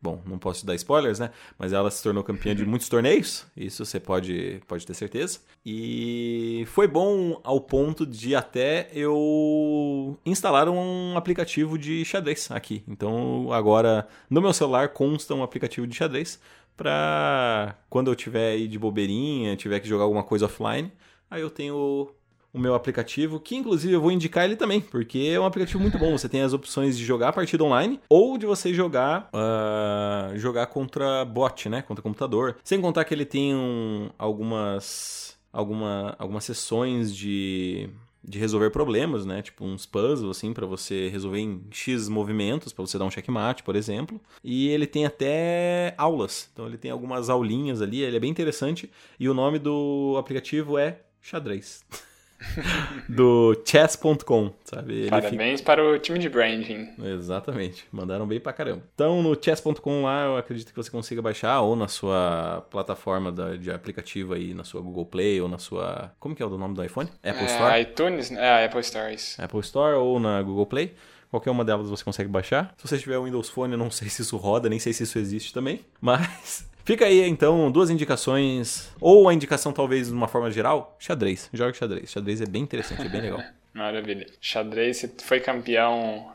bom, 0.02 0.20
não 0.26 0.38
posso 0.38 0.66
dar 0.66 0.74
spoilers, 0.74 1.18
né? 1.18 1.30
Mas 1.58 1.72
ela 1.72 1.90
se 1.90 2.02
tornou 2.02 2.22
campeã 2.22 2.54
de 2.54 2.64
muitos 2.66 2.90
torneios, 2.90 3.46
isso 3.56 3.86
você 3.86 3.98
pode, 3.98 4.60
pode 4.68 4.86
ter 4.86 4.92
certeza. 4.92 5.40
E 5.64 6.64
foi 6.66 6.86
bom 6.86 7.40
ao 7.42 7.58
ponto 7.58 8.04
de 8.04 8.34
até 8.36 8.90
eu 8.92 10.18
instalar 10.26 10.68
um 10.68 11.16
aplicativo 11.16 11.78
de 11.78 12.04
xadrez 12.04 12.50
aqui. 12.50 12.84
Então 12.86 13.50
agora 13.50 14.06
no 14.28 14.42
meu 14.42 14.52
celular 14.52 14.90
consta 14.90 15.34
um 15.34 15.42
aplicativo 15.42 15.86
de 15.86 15.96
xadrez 15.96 16.38
pra 16.76 17.76
quando 17.88 18.10
eu 18.10 18.14
tiver 18.14 18.52
aí 18.52 18.68
de 18.68 18.78
bobeirinha, 18.78 19.56
tiver 19.56 19.80
que 19.80 19.88
jogar 19.88 20.04
alguma 20.04 20.22
coisa 20.22 20.46
offline, 20.46 20.92
aí 21.30 21.40
eu 21.40 21.50
tenho 21.50 22.14
o 22.54 22.58
meu 22.58 22.74
aplicativo, 22.76 23.40
que 23.40 23.56
inclusive 23.56 23.92
eu 23.92 24.00
vou 24.00 24.12
indicar 24.12 24.44
ele 24.44 24.54
também, 24.54 24.80
porque 24.80 25.32
é 25.34 25.40
um 25.40 25.44
aplicativo 25.44 25.80
muito 25.80 25.98
bom. 25.98 26.16
Você 26.16 26.28
tem 26.28 26.40
as 26.40 26.52
opções 26.52 26.96
de 26.96 27.04
jogar 27.04 27.30
a 27.30 27.32
partida 27.32 27.64
online 27.64 28.00
ou 28.08 28.38
de 28.38 28.46
você 28.46 28.72
jogar 28.72 29.28
uh, 29.34 30.38
jogar 30.38 30.66
contra 30.66 31.24
bot, 31.24 31.68
né? 31.68 31.82
Contra 31.82 32.00
computador. 32.00 32.56
Sem 32.62 32.80
contar 32.80 33.04
que 33.04 33.12
ele 33.12 33.24
tem 33.24 33.52
um, 33.52 34.08
algumas, 34.16 35.36
alguma, 35.52 36.14
algumas 36.16 36.44
sessões 36.44 37.14
de 37.14 37.90
de 38.26 38.38
resolver 38.38 38.70
problemas, 38.70 39.26
né? 39.26 39.42
Tipo 39.42 39.64
uns 39.64 39.84
puzzles 39.86 40.36
assim 40.36 40.52
para 40.52 40.66
você 40.66 41.08
resolver 41.08 41.38
em 41.38 41.62
X 41.70 42.08
movimentos, 42.08 42.72
para 42.72 42.84
você 42.84 42.98
dar 42.98 43.04
um 43.04 43.10
checkmate, 43.10 43.62
por 43.62 43.76
exemplo. 43.76 44.20
E 44.42 44.68
ele 44.68 44.86
tem 44.86 45.04
até 45.04 45.94
aulas. 45.98 46.48
Então 46.52 46.66
ele 46.66 46.78
tem 46.78 46.90
algumas 46.90 47.28
aulinhas 47.28 47.82
ali, 47.82 48.02
ele 48.02 48.16
é 48.16 48.20
bem 48.20 48.30
interessante 48.30 48.90
e 49.18 49.28
o 49.28 49.34
nome 49.34 49.58
do 49.58 50.16
aplicativo 50.18 50.78
é 50.78 51.00
xadrez. 51.20 51.84
do 53.08 53.60
chess.com, 53.64 54.52
sabe? 54.64 54.94
Ele 54.94 55.10
Parabéns 55.10 55.60
fica... 55.60 55.72
para 55.72 55.84
o 55.84 55.98
time 55.98 56.18
de 56.18 56.28
branding. 56.28 56.90
Exatamente, 57.02 57.86
mandaram 57.90 58.26
bem 58.26 58.40
pra 58.40 58.52
caramba. 58.52 58.82
Então 58.94 59.22
no 59.22 59.36
chess.com 59.40 60.02
lá 60.02 60.24
eu 60.24 60.36
acredito 60.36 60.70
que 60.70 60.76
você 60.76 60.90
consiga 60.90 61.20
baixar 61.20 61.60
ou 61.60 61.76
na 61.76 61.88
sua 61.88 62.66
plataforma 62.70 63.30
da, 63.30 63.56
de 63.56 63.70
aplicativo 63.70 64.34
aí, 64.34 64.54
na 64.54 64.64
sua 64.64 64.80
Google 64.80 65.06
Play 65.06 65.40
ou 65.40 65.48
na 65.48 65.58
sua... 65.58 66.12
Como 66.18 66.34
que 66.34 66.42
é 66.42 66.46
o 66.46 66.50
nome 66.50 66.74
do 66.74 66.84
iPhone? 66.84 67.08
Apple 67.22 67.42
é, 67.42 67.46
Store? 67.46 67.80
iTunes, 67.80 68.30
é, 68.32 68.64
Apple 68.64 68.80
Store, 68.80 69.14
isso. 69.14 69.42
Apple 69.42 69.60
Store 69.60 69.94
ou 69.96 70.18
na 70.20 70.42
Google 70.42 70.66
Play. 70.66 70.94
Qualquer 71.30 71.50
uma 71.50 71.64
delas 71.64 71.90
você 71.90 72.04
consegue 72.04 72.28
baixar. 72.28 72.72
Se 72.76 72.86
você 72.86 72.96
tiver 72.96 73.18
o 73.18 73.24
Windows 73.24 73.48
Phone, 73.48 73.72
eu 73.72 73.78
não 73.78 73.90
sei 73.90 74.08
se 74.08 74.22
isso 74.22 74.36
roda, 74.36 74.68
nem 74.68 74.78
sei 74.78 74.92
se 74.92 75.02
isso 75.02 75.18
existe 75.18 75.52
também. 75.52 75.80
Mas 76.00 76.64
Fica 76.84 77.06
aí 77.06 77.22
então 77.22 77.70
duas 77.70 77.88
indicações, 77.88 78.92
ou 79.00 79.28
a 79.28 79.34
indicação 79.34 79.72
talvez 79.72 80.08
de 80.08 80.12
uma 80.12 80.28
forma 80.28 80.50
geral, 80.50 80.96
xadrez. 80.98 81.48
Joga 81.52 81.72
xadrez. 81.72 82.10
Xadrez 82.10 82.40
é 82.40 82.46
bem 82.46 82.62
interessante, 82.62 83.06
é 83.06 83.08
bem 83.08 83.22
legal. 83.22 83.40
Maravilha. 83.72 84.26
Xadrez, 84.40 84.98
você 84.98 85.10
foi 85.22 85.40
campeão 85.40 86.32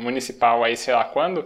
municipal 0.00 0.62
aí 0.62 0.76
sei 0.76 0.94
lá 0.94 1.04
quando. 1.04 1.44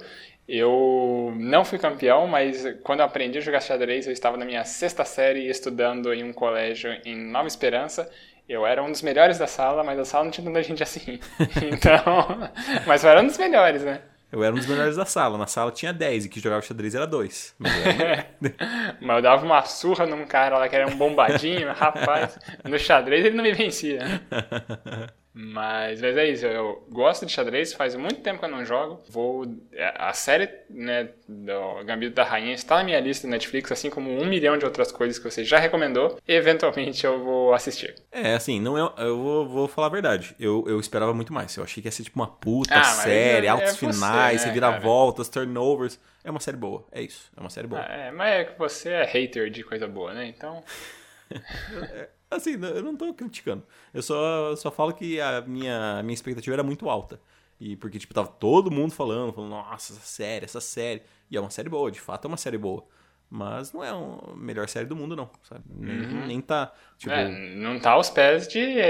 Eu 0.48 1.32
não 1.36 1.64
fui 1.64 1.78
campeão, 1.78 2.26
mas 2.26 2.64
quando 2.82 3.02
aprendi 3.02 3.38
a 3.38 3.40
jogar 3.40 3.60
xadrez, 3.60 4.06
eu 4.06 4.12
estava 4.12 4.36
na 4.36 4.44
minha 4.44 4.64
sexta 4.64 5.04
série 5.04 5.48
estudando 5.48 6.12
em 6.12 6.24
um 6.24 6.32
colégio 6.32 6.90
em 7.04 7.16
Nova 7.16 7.46
Esperança. 7.46 8.10
Eu 8.48 8.66
era 8.66 8.82
um 8.82 8.90
dos 8.90 9.00
melhores 9.00 9.38
da 9.38 9.46
sala, 9.46 9.84
mas 9.84 9.96
a 9.96 10.04
sala 10.04 10.24
não 10.24 10.30
tinha 10.32 10.44
tanta 10.44 10.60
gente 10.60 10.82
assim. 10.82 11.20
Então, 11.72 12.02
mas 12.84 13.04
eu 13.04 13.10
era 13.10 13.22
um 13.22 13.26
dos 13.26 13.38
melhores, 13.38 13.84
né? 13.84 14.00
Eu 14.32 14.44
era 14.44 14.54
um 14.54 14.58
dos 14.58 14.66
melhores 14.66 14.96
da 14.96 15.04
sala. 15.04 15.36
Na 15.36 15.46
sala 15.46 15.72
tinha 15.72 15.92
10 15.92 16.26
e 16.26 16.28
que 16.28 16.40
jogava 16.40 16.62
xadrez 16.62 16.94
era 16.94 17.06
2. 17.06 17.56
Mas, 17.58 17.72
mas 19.00 19.16
eu 19.16 19.22
dava 19.22 19.44
uma 19.44 19.62
surra 19.62 20.06
num 20.06 20.24
cara 20.24 20.58
lá 20.58 20.68
que 20.68 20.76
era 20.76 20.86
um 20.86 20.96
bombadinho, 20.96 21.72
rapaz. 21.72 22.38
No 22.64 22.78
xadrez 22.78 23.24
ele 23.24 23.36
não 23.36 23.42
me 23.42 23.52
vencia. 23.52 24.00
Mas, 25.32 26.00
mas 26.00 26.16
é 26.16 26.28
isso, 26.28 26.44
eu 26.44 26.84
gosto 26.90 27.24
de 27.24 27.32
xadrez, 27.32 27.72
faz 27.72 27.94
muito 27.94 28.20
tempo 28.20 28.40
que 28.40 28.44
eu 28.44 28.50
não 28.50 28.64
jogo. 28.64 29.00
Vou. 29.08 29.46
É, 29.72 29.94
a 29.96 30.12
série 30.12 30.48
né, 30.68 31.10
do 31.28 31.84
Gambito 31.84 32.16
da 32.16 32.24
Rainha 32.24 32.52
está 32.52 32.78
na 32.78 32.84
minha 32.84 32.98
lista 32.98 33.28
do 33.28 33.30
Netflix, 33.30 33.70
assim 33.70 33.88
como 33.90 34.10
um 34.10 34.26
milhão 34.26 34.58
de 34.58 34.64
outras 34.64 34.90
coisas 34.90 35.18
que 35.18 35.30
você 35.30 35.44
já 35.44 35.58
recomendou. 35.58 36.18
Eventualmente 36.26 37.06
eu 37.06 37.22
vou 37.22 37.54
assistir. 37.54 37.94
É, 38.10 38.34
assim, 38.34 38.60
não 38.60 38.76
é, 38.76 38.92
eu 38.98 39.16
vou, 39.16 39.48
vou 39.48 39.68
falar 39.68 39.86
a 39.86 39.90
verdade. 39.90 40.34
Eu, 40.38 40.64
eu 40.66 40.80
esperava 40.80 41.14
muito 41.14 41.32
mais. 41.32 41.56
Eu 41.56 41.62
achei 41.62 41.80
que 41.80 41.86
ia 41.86 41.92
ser 41.92 42.02
tipo 42.02 42.18
uma 42.18 42.26
puta 42.28 42.74
ah, 42.74 42.82
série, 42.82 43.46
é, 43.46 43.50
altos 43.50 43.74
é 43.74 43.76
finais, 43.76 44.40
você, 44.40 44.60
né, 44.60 44.80
voltas 44.80 45.28
turnovers. 45.28 45.98
É 46.24 46.30
uma 46.30 46.40
série 46.40 46.56
boa, 46.56 46.84
é 46.90 47.02
isso. 47.02 47.30
É 47.36 47.40
uma 47.40 47.50
série 47.50 47.68
boa. 47.68 47.80
Ah, 47.80 47.92
é, 47.92 48.10
mas 48.10 48.32
é 48.32 48.44
que 48.44 48.58
você 48.58 48.90
é 48.90 49.04
hater 49.04 49.48
de 49.48 49.62
coisa 49.62 49.86
boa, 49.86 50.12
né? 50.12 50.26
Então. 50.26 50.62
Assim, 52.30 52.52
eu 52.52 52.82
não 52.82 52.96
tô 52.96 53.12
criticando. 53.12 53.64
Eu 53.92 54.02
só, 54.02 54.54
só 54.56 54.70
falo 54.70 54.92
que 54.92 55.20
a 55.20 55.40
minha, 55.42 55.98
a 55.98 56.02
minha 56.02 56.14
expectativa 56.14 56.54
era 56.54 56.62
muito 56.62 56.88
alta. 56.88 57.20
E 57.58 57.76
porque, 57.76 57.98
tipo, 57.98 58.14
tava 58.14 58.28
todo 58.28 58.70
mundo 58.70 58.92
falando, 58.92 59.32
falando, 59.32 59.50
nossa, 59.50 59.92
essa 59.92 60.02
série, 60.02 60.44
essa 60.44 60.60
série. 60.60 61.02
E 61.30 61.36
é 61.36 61.40
uma 61.40 61.50
série 61.50 61.68
boa, 61.68 61.90
de 61.90 62.00
fato 62.00 62.24
é 62.24 62.28
uma 62.28 62.36
série 62.36 62.56
boa. 62.56 62.84
Mas 63.28 63.72
não 63.72 63.84
é 63.84 63.90
a 63.90 64.34
melhor 64.34 64.68
série 64.68 64.86
do 64.86 64.96
mundo, 64.96 65.14
não, 65.14 65.30
sabe? 65.44 65.62
Nem, 65.68 66.00
uhum. 66.00 66.26
nem 66.26 66.40
tá. 66.40 66.72
Tipo... 66.98 67.12
É, 67.12 67.28
não 67.54 67.78
tá 67.78 67.92
aos 67.92 68.10
pés 68.10 68.48
de 68.48 68.80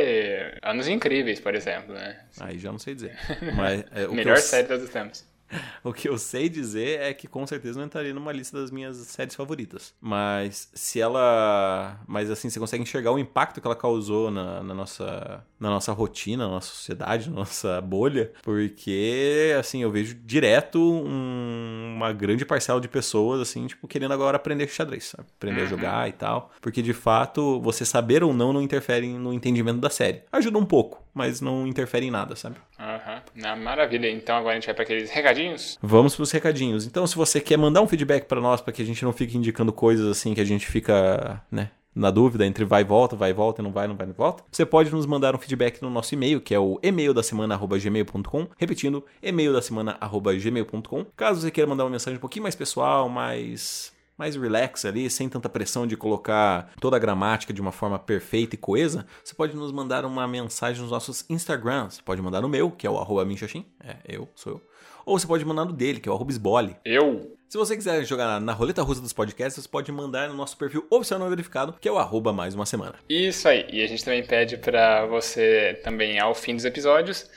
Anos 0.63 0.89
Incríveis, 0.89 1.39
por 1.39 1.55
exemplo, 1.55 1.95
né? 1.95 2.25
Aí 2.41 2.59
já 2.59 2.73
não 2.73 2.79
sei 2.79 2.95
dizer. 2.95 3.19
Mas, 3.55 3.85
é, 3.91 4.09
melhor 4.09 4.37
eu... 4.37 4.43
série 4.43 4.63
de 4.63 4.69
todos 4.69 4.85
os 4.85 4.91
tempos. 4.91 5.30
o 5.85 5.93
que 5.93 6.09
eu 6.09 6.19
sei 6.19 6.49
dizer 6.49 7.01
é 7.01 7.15
que 7.15 7.27
com 7.27 7.47
certeza 7.47 7.79
não 7.79 7.87
entraria 7.87 8.15
numa 8.15 8.33
lista 8.33 8.61
das 8.61 8.71
minhas 8.71 8.97
séries 8.97 9.35
favoritas. 9.35 9.95
Mas 10.01 10.71
se 10.75 11.01
ela. 11.01 12.01
Mas 12.07 12.31
assim, 12.31 12.49
você 12.49 12.59
consegue 12.59 12.83
enxergar 12.83 13.13
o 13.13 13.19
impacto 13.19 13.61
que 13.61 13.67
ela 13.67 13.77
causou 13.77 14.31
na, 14.31 14.63
na 14.63 14.75
nossa, 14.75 15.45
na 15.59 15.71
nossa 15.71 15.93
rotina, 15.93 16.47
na 16.47 16.55
nossa 16.55 16.69
sociedade, 16.69 17.29
na 17.31 17.37
nossa 17.37 17.81
bolha. 17.81 18.33
Porque, 18.43 19.55
assim, 19.59 19.83
eu 19.83 19.91
vejo 19.91 20.15
direto 20.25 20.81
um, 20.81 21.95
uma 21.97 22.13
grande 22.13 22.45
parcela 22.45 22.81
de 22.81 22.89
pessoas, 22.89 23.41
assim, 23.41 23.67
tipo, 23.67 23.89
querendo 23.89 24.13
agora 24.13 24.37
aprender 24.37 24.69
xadrez, 24.69 25.05
sabe? 25.05 25.29
Aprender 25.37 25.61
uhum. 25.61 25.67
a 25.67 25.71
jogar 25.71 26.09
e 26.09 26.13
tal. 26.13 26.51
Porque 26.61 26.83
de 26.83 26.93
fato, 26.93 27.61
você 27.61 27.85
saber 27.85 28.23
ou 28.23 28.33
não 28.33 28.53
não 28.53 28.63
interfere 28.63 29.07
no 29.09 29.33
entendimento 29.33 29.81
da 29.81 29.91
série. 29.91 30.23
Ajuda 30.33 30.59
um 30.59 30.65
pouco 30.65 31.10
mas 31.21 31.41
não 31.41 31.67
interfere 31.67 32.07
em 32.07 32.11
nada, 32.11 32.35
sabe? 32.35 32.57
Aham, 32.79 33.23
uhum. 33.37 33.63
maravilha. 33.63 34.11
Então 34.11 34.37
agora 34.37 34.53
a 34.53 34.55
gente 34.55 34.67
vai 34.67 34.75
para 34.75 34.85
aqueles 34.85 35.11
recadinhos? 35.11 35.79
Vamos 35.83 36.17
para 36.17 36.23
os 36.23 36.31
recadinhos. 36.31 36.87
Então, 36.87 37.07
se 37.07 37.15
você 37.15 37.41
quer 37.41 37.59
mandar 37.59 37.83
um 37.83 37.87
feedback 37.87 38.25
para 38.25 38.41
nós, 38.41 38.61
para 38.61 38.73
que 38.73 38.81
a 38.81 38.85
gente 38.85 39.05
não 39.05 39.13
fique 39.13 39.37
indicando 39.37 39.73
coisas 39.73 40.07
assim 40.07 40.33
que 40.35 40.41
a 40.41 40.45
gente 40.45 40.67
fica, 40.67 41.43
né, 41.51 41.71
na 41.95 42.11
dúvida 42.11 42.47
entre 42.47 42.65
vai 42.65 42.81
e 42.81 42.85
volta, 42.85 43.17
vai 43.17 43.31
e 43.31 43.35
volta, 43.35 43.63
não 43.63 43.71
vai, 43.71 43.87
não 43.87 43.97
vai, 43.97 44.07
não 44.07 44.15
volta, 44.15 44.43
você 44.51 44.65
pode 44.65 44.91
nos 44.91 45.05
mandar 45.05 45.35
um 45.35 45.39
feedback 45.39 45.83
no 45.83 45.91
nosso 45.91 46.15
e-mail, 46.15 46.41
que 46.41 46.55
é 46.55 46.59
o 46.59 46.79
e-mail 46.83 47.13
da 47.13 47.23
semana@gmail.com, 47.23 48.49
repetindo, 48.57 49.05
e-mail 49.23 49.53
da 49.53 49.61
semana@gmail.com. 49.61 51.05
Caso 51.17 51.43
você 51.43 51.51
queira 51.51 51.69
mandar 51.69 51.85
uma 51.85 51.91
mensagem 51.91 52.17
um 52.17 52.21
pouquinho 52.21 52.45
mais 52.45 52.55
pessoal, 52.55 53.09
mais 53.09 53.93
mais 54.21 54.37
relax 54.37 54.85
ali, 54.85 55.09
sem 55.09 55.31
tanta 55.31 55.49
pressão 55.49 55.87
de 55.87 55.97
colocar 55.97 56.71
toda 56.79 56.95
a 56.95 56.99
gramática 56.99 57.55
de 57.55 57.61
uma 57.61 57.73
forma 57.73 57.99
perfeita 57.99 58.55
e 58.55 58.59
coesa, 58.59 59.07
você 59.25 59.35
pode 59.35 59.57
nos 59.57 59.73
mandar 59.73 60.05
uma 60.05 60.29
mensagem 60.29 60.83
nos 60.83 60.91
nossos 60.91 61.25
Instagrams. 61.31 61.95
Você 61.95 62.03
pode 62.03 62.21
mandar 62.21 62.43
no 62.43 62.49
meu, 62.49 62.71
que 62.71 62.87
é 62.87 62.91
o 62.91 62.99
arroba 62.99 63.25
minxaxim, 63.25 63.65
é 63.83 63.97
eu, 64.07 64.29
sou 64.35 64.53
eu. 64.53 64.63
Ou 65.07 65.19
você 65.19 65.27
pode 65.27 65.43
mandar 65.43 65.65
no 65.65 65.73
dele, 65.73 66.01
que 66.01 66.09
é 66.09 66.13
o 66.13 66.15
arroba 66.15 66.31
esbole. 66.31 66.77
Eu? 66.85 67.35
Se 67.49 67.57
você 67.57 67.75
quiser 67.75 68.05
jogar 68.05 68.39
na 68.43 68.53
roleta 68.53 68.83
russa 68.83 69.01
dos 69.01 69.15
podcasts, 69.15 69.63
você 69.65 69.69
pode 69.69 69.91
mandar 69.91 70.29
no 70.29 70.35
nosso 70.35 70.55
perfil 70.59 70.87
oficial 70.91 71.19
não 71.19 71.31
verificado, 71.31 71.75
que 71.81 71.89
é 71.89 71.91
o 71.91 71.99
arroba 71.99 72.31
mais 72.31 72.55
uma 72.55 72.67
semana. 72.67 72.97
Isso 73.09 73.49
aí. 73.49 73.67
E 73.73 73.83
a 73.83 73.87
gente 73.87 74.05
também 74.05 74.23
pede 74.23 74.59
para 74.59 75.07
você 75.07 75.81
também, 75.83 76.21
ao 76.21 76.35
fim 76.35 76.55
dos 76.55 76.67
episódios, 76.67 77.31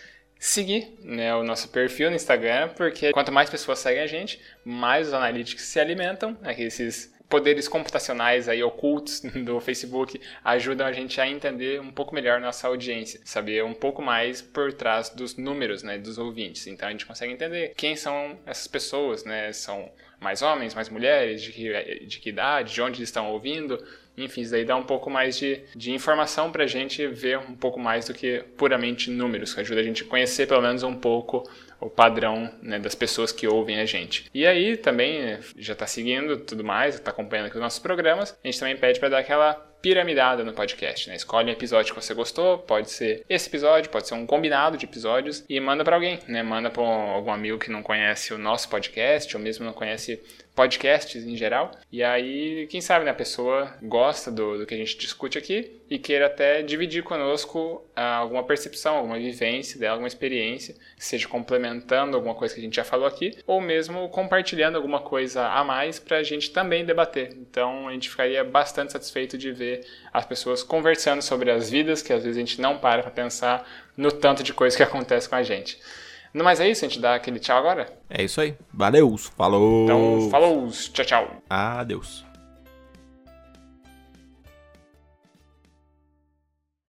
seguir 0.44 0.94
né, 1.02 1.34
o 1.34 1.42
nosso 1.42 1.70
perfil 1.70 2.10
no 2.10 2.18
Instagram, 2.18 2.68
porque 2.76 3.14
quanto 3.14 3.32
mais 3.32 3.50
pessoas 3.50 3.80
seguem 3.80 4.04
a 4.04 4.08
gente, 4.08 4.42
mais 4.66 5.08
os 5.08 5.14
analytics 5.14 5.64
se 5.64 5.80
alimentam, 5.80 6.38
né, 6.42 6.54
esses 6.58 7.14
poderes 7.30 7.70
computacionais 7.70 8.50
aí 8.50 8.62
ocultos 8.62 9.22
do 9.46 9.62
Facebook 9.62 10.20
ajudam 10.44 10.86
a 10.86 10.92
gente 10.92 11.22
a 11.22 11.26
entender 11.26 11.80
um 11.80 11.92
pouco 11.92 12.14
melhor 12.14 12.42
nossa 12.42 12.68
audiência, 12.68 13.22
saber 13.24 13.64
um 13.64 13.74
pouco 13.74 14.02
mais 14.02 14.42
por 14.42 14.74
trás 14.74 15.08
dos 15.08 15.38
números, 15.38 15.82
né, 15.82 15.98
dos 15.98 16.18
ouvintes. 16.18 16.68
Então 16.68 16.90
a 16.90 16.92
gente 16.92 17.06
consegue 17.06 17.32
entender 17.32 17.74
quem 17.78 17.96
são 17.96 18.38
essas 18.46 18.68
pessoas, 18.68 19.24
né? 19.24 19.52
São 19.54 19.90
mais 20.20 20.42
homens, 20.42 20.76
mais 20.76 20.90
mulheres, 20.90 21.42
de 21.42 21.52
que, 21.52 22.06
de 22.06 22.20
que 22.20 22.30
idade, 22.30 22.74
de 22.74 22.82
onde 22.82 23.00
eles 23.00 23.10
estão 23.10 23.32
ouvindo, 23.32 23.82
enfim, 24.18 24.42
isso 24.42 24.52
daí 24.52 24.64
dá 24.64 24.76
um 24.76 24.84
pouco 24.84 25.10
mais 25.10 25.38
de, 25.38 25.62
de 25.76 25.92
informação 25.92 26.52
para 26.52 26.64
a 26.64 26.68
gente 26.68 27.08
ver 27.08 27.40
um 27.40 27.56
pouco 27.56 27.80
mais 27.80 28.06
do 28.08 28.14
que 28.14 28.44
puramente 28.58 29.10
números, 29.10 29.54
que 29.54 29.62
ajuda 29.62 29.82
a 29.82 29.84
gente 29.84 30.04
a 30.04 30.06
conhecer 30.06 30.48
pelo 30.48 30.62
menos 30.62 30.84
um 30.84 30.94
pouco 30.94 31.44
o 31.80 31.90
padrão 31.90 32.50
né, 32.62 32.80
das 32.80 32.96
pessoas 32.96 33.32
que 33.32 33.48
ouvem 33.48 33.80
a 33.80 33.86
gente. 33.86 34.30
E 34.34 34.46
aí 34.46 34.78
também 34.78 35.38
já 35.58 35.74
está 35.74 35.86
seguindo 35.86 36.38
tudo 36.38 36.64
mais, 36.64 36.96
está 36.96 37.12
acompanhando 37.12 37.48
aqui 37.48 37.56
os 37.56 37.62
nossos 37.62 37.80
programas, 37.80 38.38
a 38.44 38.48
gente 38.48 38.60
também 38.60 38.78
pede 38.78 39.00
para 39.00 39.10
dar 39.10 39.20
aquela 39.20 39.73
piramidada 39.84 40.46
no 40.46 40.54
podcast, 40.54 41.10
né? 41.10 41.16
Escolhe 41.18 41.50
um 41.50 41.54
episódio 41.54 41.94
que 41.94 42.02
você 42.02 42.14
gostou, 42.14 42.58
pode 42.58 42.90
ser 42.90 43.26
esse 43.30 43.50
episódio, 43.50 43.92
pode 43.92 44.08
ser 44.08 44.14
um 44.14 44.26
combinado 44.26 44.78
de 44.78 44.86
episódios 44.86 45.44
e 45.50 45.60
manda 45.60 45.84
para 45.84 45.98
alguém, 45.98 46.20
né? 46.26 46.42
Manda 46.42 46.70
para 46.70 46.82
algum 46.82 47.30
amigo 47.30 47.60
que 47.60 47.70
não 47.70 47.84
conhece 47.84 48.34
o 48.34 48.38
nosso 48.38 48.70
podcast 48.70 49.36
ou 49.36 49.44
mesmo 49.44 49.66
não 49.66 49.74
conhece 49.74 50.24
podcasts 50.56 51.26
em 51.26 51.36
geral. 51.36 51.72
E 51.92 52.04
aí, 52.04 52.68
quem 52.68 52.80
sabe, 52.80 53.06
né, 53.06 53.12
a 53.12 53.16
pessoa 53.16 53.76
gosta 53.82 54.32
do, 54.32 54.60
do 54.60 54.66
que 54.66 54.74
a 54.74 54.78
gente 54.78 54.98
discute 54.98 55.38
aqui 55.38 55.82
e 55.90 55.98
queira 55.98 56.28
até 56.28 56.62
dividir 56.62 57.04
conosco 57.04 57.84
ah, 57.96 58.16
alguma 58.16 58.44
percepção, 58.44 58.96
alguma 58.96 59.18
vivência 59.18 59.80
dela, 59.80 59.94
alguma 59.94 60.08
experiência, 60.08 60.76
seja 60.98 61.28
complementando 61.28 62.16
alguma 62.16 62.36
coisa 62.36 62.54
que 62.54 62.62
a 62.62 62.64
gente 62.64 62.76
já 62.76 62.84
falou 62.84 63.06
aqui, 63.06 63.38
ou 63.46 63.60
mesmo 63.60 64.10
compartilhando 64.10 64.76
alguma 64.76 65.02
coisa 65.02 65.48
a 65.48 65.64
mais 65.64 66.00
para 66.00 66.18
a 66.18 66.24
gente 66.24 66.52
também 66.52 66.86
debater. 66.86 67.34
Então, 67.34 67.88
a 67.88 67.94
gente 67.94 68.10
ficaria 68.10 68.44
bastante 68.44 68.92
satisfeito 68.92 69.38
de 69.38 69.52
ver 69.76 69.86
as 70.12 70.26
pessoas 70.26 70.64
conversando 70.64 71.22
sobre 71.22 71.52
as 71.52 71.70
vidas, 71.70 72.02
que 72.02 72.14
às 72.14 72.24
vezes 72.24 72.38
a 72.38 72.40
gente 72.40 72.62
não 72.62 72.78
para 72.78 73.02
para 73.02 73.12
pensar 73.12 73.68
no 73.96 74.12
tanto 74.12 74.44
de 74.44 74.54
coisa 74.54 74.76
que 74.76 74.84
acontece 74.84 75.28
com 75.30 75.36
a 75.36 75.44
gente. 75.44 75.80
No 76.34 76.44
mais 76.44 76.60
é 76.60 76.68
isso, 76.68 76.84
a 76.84 76.88
gente 76.88 77.00
dá 77.00 77.14
aquele 77.16 77.40
tchau 77.40 77.58
agora? 77.58 77.94
É 78.10 78.24
isso 78.24 78.42
aí. 78.42 78.56
Valeu, 78.74 79.16
falou. 79.18 79.84
Então, 79.84 80.30
falou, 80.32 80.68
tchau, 80.72 81.06
tchau. 81.06 81.44
Adeus. 81.48 82.26